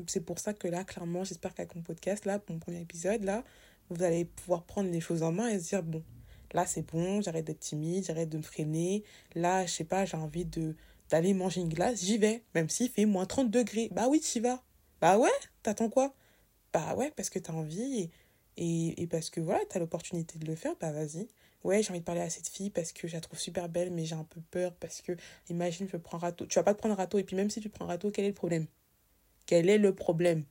C'est 0.08 0.22
pour 0.24 0.38
ça 0.38 0.54
que 0.54 0.68
là, 0.68 0.84
clairement, 0.84 1.24
j'espère 1.24 1.54
qu'avec 1.54 1.74
mon 1.76 1.82
podcast, 1.82 2.24
là, 2.24 2.40
mon 2.48 2.58
premier 2.58 2.80
épisode, 2.80 3.24
là, 3.24 3.44
vous 3.90 4.02
allez 4.02 4.24
pouvoir 4.24 4.64
prendre 4.64 4.90
les 4.90 5.00
choses 5.00 5.22
en 5.22 5.32
main 5.32 5.48
et 5.48 5.60
se 5.60 5.68
dire, 5.70 5.82
bon, 5.82 6.02
là, 6.52 6.66
c'est 6.66 6.82
bon, 6.82 7.20
j'arrête 7.22 7.46
d'être 7.46 7.60
timide, 7.60 8.04
j'arrête 8.04 8.28
de 8.30 8.38
me 8.38 8.42
freiner. 8.42 9.04
Là, 9.34 9.66
je 9.66 9.72
sais 9.72 9.84
pas, 9.84 10.04
j'ai 10.04 10.16
envie 10.16 10.44
de 10.46 10.76
d'aller 11.10 11.34
manger 11.34 11.60
une 11.60 11.68
glace, 11.68 12.00
j'y 12.02 12.18
vais, 12.18 12.42
même 12.54 12.70
s'il 12.70 12.90
fait 12.90 13.04
moins 13.06 13.26
30 13.26 13.50
degrés. 13.50 13.88
Bah 13.92 14.08
oui, 14.08 14.20
tu 14.20 14.38
y 14.38 14.40
vas. 14.40 14.62
Bah 15.00 15.18
ouais, 15.18 15.30
t'attends 15.62 15.90
quoi? 15.90 16.14
Bah 16.72 16.94
ouais, 16.96 17.12
parce 17.16 17.30
que 17.30 17.38
t'as 17.38 17.52
envie 17.52 18.02
et, 18.02 18.10
et, 18.58 19.02
et 19.02 19.06
parce 19.06 19.30
que 19.30 19.40
voilà, 19.40 19.60
t'as 19.68 19.78
l'opportunité 19.80 20.38
de 20.38 20.46
le 20.46 20.56
faire, 20.56 20.74
bah 20.80 20.92
vas-y. 20.92 21.28
Ouais, 21.64 21.82
j'ai 21.82 21.90
envie 21.90 22.00
de 22.00 22.04
parler 22.04 22.20
à 22.20 22.30
cette 22.30 22.48
fille 22.48 22.70
parce 22.70 22.92
que 22.92 23.08
je 23.08 23.14
la 23.14 23.20
trouve 23.20 23.38
super 23.38 23.68
belle, 23.68 23.90
mais 23.90 24.04
j'ai 24.04 24.14
un 24.14 24.24
peu 24.24 24.40
peur 24.50 24.74
parce 24.74 25.02
que, 25.02 25.12
imagine, 25.48 25.88
je 25.88 25.96
prends 25.96 26.18
râteau. 26.18 26.46
Tu 26.46 26.58
vas 26.58 26.62
pas 26.62 26.74
te 26.74 26.78
prendre 26.78 26.96
râteau, 26.96 27.18
et 27.18 27.24
puis 27.24 27.36
même 27.36 27.50
si 27.50 27.60
tu 27.60 27.68
prends 27.68 27.86
râteau, 27.86 28.10
quel 28.10 28.24
est 28.24 28.28
le 28.28 28.34
problème? 28.34 28.66
Quel 29.46 29.68
est 29.68 29.78
le 29.78 29.94
problème? 29.94 30.44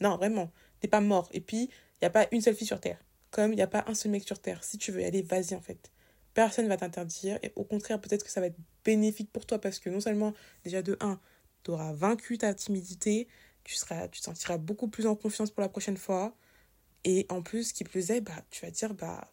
Non, 0.00 0.16
vraiment, 0.16 0.50
t'es 0.80 0.88
pas 0.88 1.00
mort. 1.00 1.28
Et 1.32 1.40
puis, 1.40 1.64
il 1.64 1.98
n'y 2.02 2.06
a 2.06 2.10
pas 2.10 2.26
une 2.32 2.40
seule 2.40 2.54
fille 2.54 2.66
sur 2.66 2.80
Terre. 2.80 2.98
Comme 3.30 3.52
il 3.52 3.56
n'y 3.56 3.62
a 3.62 3.66
pas 3.66 3.84
un 3.86 3.94
seul 3.94 4.12
mec 4.12 4.24
sur 4.24 4.38
Terre. 4.38 4.62
Si 4.64 4.78
tu 4.78 4.92
veux 4.92 5.00
y 5.02 5.04
aller, 5.04 5.22
vas-y 5.22 5.54
en 5.54 5.60
fait. 5.60 5.90
Personne 6.34 6.68
va 6.68 6.76
t'interdire. 6.76 7.38
Et 7.42 7.52
au 7.56 7.64
contraire, 7.64 8.00
peut-être 8.00 8.24
que 8.24 8.30
ça 8.30 8.40
va 8.40 8.46
être 8.46 8.58
bénéfique 8.84 9.32
pour 9.32 9.46
toi 9.46 9.60
parce 9.60 9.78
que 9.78 9.88
non 9.90 10.00
seulement, 10.00 10.34
déjà 10.64 10.82
de 10.82 10.96
1, 11.00 11.20
tu 11.62 11.70
auras 11.70 11.92
vaincu 11.92 12.38
ta 12.38 12.52
timidité, 12.54 13.28
tu, 13.64 13.74
seras, 13.76 14.08
tu 14.08 14.20
sentiras 14.20 14.58
beaucoup 14.58 14.88
plus 14.88 15.06
en 15.06 15.16
confiance 15.16 15.50
pour 15.50 15.62
la 15.62 15.68
prochaine 15.68 15.96
fois. 15.96 16.36
Et 17.04 17.26
en 17.28 17.42
plus, 17.42 17.72
qui 17.72 17.84
plus 17.84 18.10
est, 18.10 18.20
bah, 18.20 18.32
tu 18.50 18.64
vas 18.64 18.70
dire, 18.70 18.94
bah, 18.94 19.30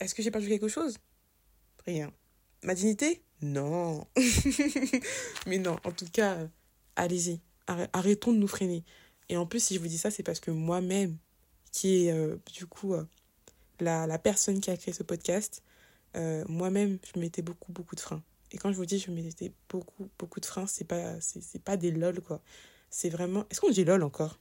est-ce 0.00 0.14
que 0.14 0.22
j'ai 0.22 0.30
perdu 0.30 0.48
quelque 0.48 0.68
chose? 0.68 0.98
Rien. 1.86 2.12
Ma 2.62 2.74
dignité? 2.74 3.22
Non. 3.42 4.06
Mais 5.46 5.58
non, 5.58 5.76
en 5.84 5.92
tout 5.92 6.06
cas, 6.12 6.36
euh, 6.36 6.48
allez-y. 6.96 7.40
Arrêtons 7.66 8.32
de 8.32 8.38
nous 8.38 8.48
freiner. 8.48 8.84
Et 9.28 9.36
en 9.36 9.46
plus, 9.46 9.60
si 9.60 9.74
je 9.74 9.80
vous 9.80 9.88
dis 9.88 9.98
ça, 9.98 10.10
c'est 10.10 10.22
parce 10.22 10.40
que 10.40 10.50
moi-même, 10.50 11.16
qui 11.72 12.06
est 12.06 12.12
euh, 12.12 12.36
du 12.54 12.66
coup 12.66 12.94
euh, 12.94 13.04
la, 13.80 14.06
la, 14.06 14.18
personne 14.18 14.60
qui 14.60 14.70
a 14.70 14.76
créé 14.76 14.94
ce 14.94 15.02
podcast, 15.02 15.62
moi-même, 16.48 16.98
je 17.12 17.20
mettais 17.20 17.42
beaucoup, 17.42 17.72
beaucoup 17.72 17.94
de 17.94 18.00
freins. 18.00 18.22
Et 18.50 18.56
quand 18.56 18.72
je 18.72 18.76
vous 18.76 18.86
dis 18.86 18.98
je 18.98 19.10
mettais 19.10 19.52
beaucoup, 19.68 20.08
beaucoup 20.18 20.40
de 20.40 20.46
freins, 20.46 20.66
c'est 20.66 20.84
pas, 20.84 21.18
pas 21.62 21.76
des 21.76 21.90
lol, 21.90 22.22
quoi. 22.22 22.40
C'est 22.88 23.10
vraiment... 23.10 23.44
Est-ce 23.50 23.60
qu'on 23.60 23.68
dit 23.68 23.84
lol 23.84 24.02
encore? 24.02 24.38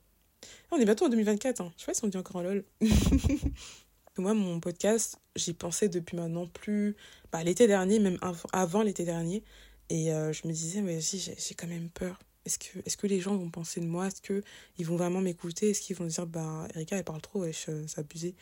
On 0.71 0.77
est 0.77 0.85
bientôt 0.85 1.05
en 1.05 1.09
2024, 1.09 1.59
hein. 1.59 1.73
Je 1.75 1.81
sais 1.81 1.87
pas 1.87 1.93
si 1.93 2.05
on 2.05 2.07
dit 2.07 2.17
encore 2.17 2.41
lol. 2.43 2.63
Moi, 4.17 4.33
mon 4.33 4.61
podcast, 4.61 5.19
j'y 5.35 5.53
pensais 5.53 5.89
depuis 5.89 6.15
maintenant 6.15 6.47
plus. 6.47 6.95
Bah, 7.33 7.43
l'été 7.43 7.67
dernier, 7.67 7.99
même 7.99 8.17
avant 8.53 8.81
l'été 8.81 9.03
dernier. 9.03 9.43
Et 9.89 10.13
euh, 10.13 10.31
je 10.31 10.47
me 10.47 10.53
disais, 10.53 10.81
mais 10.81 11.01
si, 11.01 11.19
j'ai 11.19 11.53
quand 11.53 11.67
même 11.67 11.89
peur. 11.89 12.17
Est-ce 12.45 12.95
que, 12.95 13.07
les 13.07 13.19
gens 13.19 13.35
vont 13.35 13.49
penser 13.49 13.81
de 13.81 13.87
moi? 13.87 14.07
Est-ce 14.07 14.21
qu'ils 14.21 14.85
vont 14.85 14.95
vraiment 14.95 15.19
m'écouter? 15.19 15.71
Est-ce 15.71 15.81
qu'ils 15.81 15.97
vont 15.97 16.05
dire, 16.05 16.27
bah, 16.27 16.65
Erika, 16.75 16.95
elle 16.95 17.03
parle 17.03 17.21
trop, 17.21 17.41
wesh, 17.41 17.65
euh, 17.67 17.85
abusé? 17.97 18.35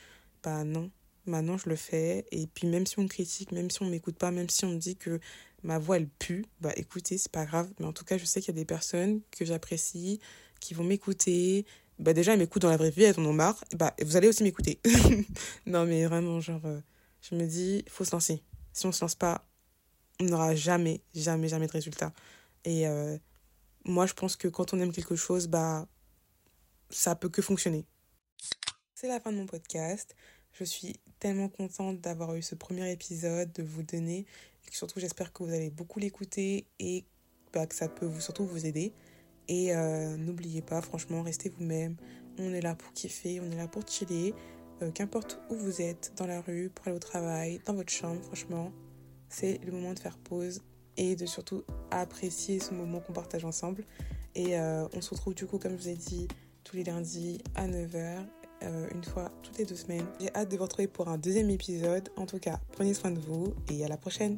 Bah, 0.44 0.64
non. 0.64 0.92
Maintenant, 1.26 1.58
je 1.58 1.68
le 1.68 1.76
fais. 1.76 2.28
Et 2.32 2.46
puis, 2.46 2.68
même 2.68 2.86
si 2.86 3.00
on 3.00 3.08
critique, 3.08 3.52
même 3.52 3.72
si 3.72 3.82
on 3.82 3.90
m'écoute 3.90 4.18
pas, 4.18 4.30
même 4.30 4.50
si 4.50 4.66
on 4.66 4.74
me 4.74 4.78
dit 4.78 4.96
que 4.96 5.20
ma 5.64 5.80
voix, 5.80 5.98
elle 5.98 6.08
pue, 6.08 6.46
bah, 6.62 6.74
écoutez, 6.76 7.18
c'est 7.18 7.32
pas 7.32 7.46
grave. 7.46 7.72
Mais 7.80 7.88
en 7.88 7.94
tout 7.94 8.06
cas, 8.06 8.20
je 8.20 8.26
sais 8.26 8.42
qu'il 8.42 8.54
y 8.54 8.58
a 8.58 8.62
des 8.62 8.66
personnes 8.66 9.22
que 9.32 9.44
j'apprécie, 9.44 10.20
qui 10.60 10.76
vont 10.76 10.84
m'écouter, 10.84 11.66
bah 12.04 12.14
déjà, 12.14 12.34
elle 12.34 12.40
m'écoute 12.40 12.62
dans 12.62 12.70
la 12.70 12.78
vraie 12.78 12.92
vie, 12.92 13.04
elles 13.04 13.20
en 13.20 13.26
ont 13.26 13.34
marre, 13.34 13.64
bah 13.76 13.96
vous 14.02 14.18
allez 14.18 14.28
aussi 14.28 14.44
m'écouter. 14.44 14.80
non, 15.66 15.86
mais 15.86 16.06
vraiment, 16.06 16.40
genre, 16.42 16.66
euh, 16.66 16.80
je 17.22 17.36
me 17.36 17.46
dis, 17.46 17.82
il 17.86 17.90
faut 17.90 18.04
se 18.04 18.12
lancer. 18.12 18.44
Si 18.74 18.86
on 18.86 18.92
se 18.92 19.02
lance 19.02 19.16
pas, 19.16 19.46
on 20.20 20.26
n'aura 20.26 20.54
jamais, 20.54 21.02
jamais, 21.16 21.48
jamais 21.48 21.68
de 21.68 21.72
résultat. 21.72 22.12
Et 22.66 22.88
euh, 22.88 23.18
moi, 23.86 24.06
je 24.06 24.14
pense 24.14 24.36
que 24.36 24.48
quand 24.48 24.74
on 24.74 24.80
aime 24.80 24.92
quelque 24.92 25.16
chose, 25.16 25.48
bah, 25.48 25.88
ça 26.90 27.16
peut 27.16 27.30
que 27.30 27.42
fonctionner. 27.42 27.86
C'est 28.96 29.08
la 29.08 29.20
fin 29.20 29.32
de 29.32 29.38
mon 29.38 29.46
podcast. 29.46 30.16
Je 30.54 30.64
suis 30.64 31.00
tellement 31.20 31.50
contente 31.50 32.02
d'avoir 32.02 32.36
eu 32.36 32.42
ce 32.42 32.56
premier 32.56 32.92
épisode, 32.92 33.52
de 33.54 33.64
vous 33.64 33.84
donner. 33.84 34.26
Et 34.68 34.72
surtout, 34.72 35.00
j'espère 35.00 35.32
que 35.34 35.44
vous 35.44 35.54
allez 35.54 35.70
beaucoup 35.70 36.00
l'écouter 36.00 36.68
et 36.80 37.06
bah, 37.54 37.66
que 37.66 37.76
ça 37.76 37.88
peut 37.88 38.06
vous, 38.06 38.22
surtout 38.22 38.46
vous 38.46 38.66
aider. 38.66 38.94
Et 39.48 39.76
euh, 39.76 40.18
n'oubliez 40.18 40.62
pas, 40.62 40.82
franchement, 40.82 41.22
restez 41.22 41.50
vous-même. 41.50 41.96
On 42.40 42.54
est 42.54 42.62
là 42.62 42.76
pour 42.76 42.94
kiffer, 42.94 43.40
on 43.42 43.52
est 43.52 43.56
là 43.56 43.68
pour 43.68 43.88
chiller. 43.88 44.34
Euh, 44.82 44.92
qu'importe 44.92 45.40
où 45.50 45.56
vous 45.56 45.82
êtes, 45.82 46.14
dans 46.18 46.26
la 46.26 46.42
rue, 46.42 46.70
pour 46.70 46.88
aller 46.88 46.96
au 46.96 47.00
travail, 47.00 47.60
dans 47.66 47.74
votre 47.74 47.92
chambre, 47.92 48.22
franchement, 48.24 48.72
c'est 49.30 49.60
le 49.66 49.72
moment 49.72 49.94
de 49.94 50.00
faire 50.00 50.18
pause 50.18 50.62
et 50.98 51.16
de 51.16 51.26
surtout 51.26 51.64
apprécier 51.92 52.60
ce 52.60 52.74
moment 52.74 53.00
qu'on 53.00 53.14
partage 53.14 53.46
ensemble. 53.46 53.86
Et 54.36 54.58
euh, 54.58 54.88
on 54.94 55.02
se 55.02 55.12
retrouve 55.12 55.36
du 55.36 55.46
coup, 55.46 55.60
comme 55.60 55.74
je 55.74 55.84
vous 55.84 55.90
ai 55.90 55.96
dit, 55.96 56.28
tous 56.64 56.76
les 56.76 56.84
lundis 56.84 57.42
à 57.56 57.68
9h, 57.68 58.26
une 58.94 59.04
fois 59.04 59.30
toutes 59.42 59.58
les 59.58 59.66
deux 59.66 59.76
semaines. 59.76 60.06
J'ai 60.22 60.34
hâte 60.34 60.50
de 60.50 60.56
vous 60.56 60.64
retrouver 60.64 60.88
pour 60.88 61.10
un 61.10 61.18
deuxième 61.18 61.50
épisode. 61.50 62.08
En 62.16 62.26
tout 62.26 62.40
cas, 62.40 62.62
prenez 62.72 62.94
soin 62.94 63.12
de 63.12 63.20
vous 63.20 63.54
et 63.70 63.84
à 63.84 63.90
la 63.90 63.98
prochaine. 63.98 64.38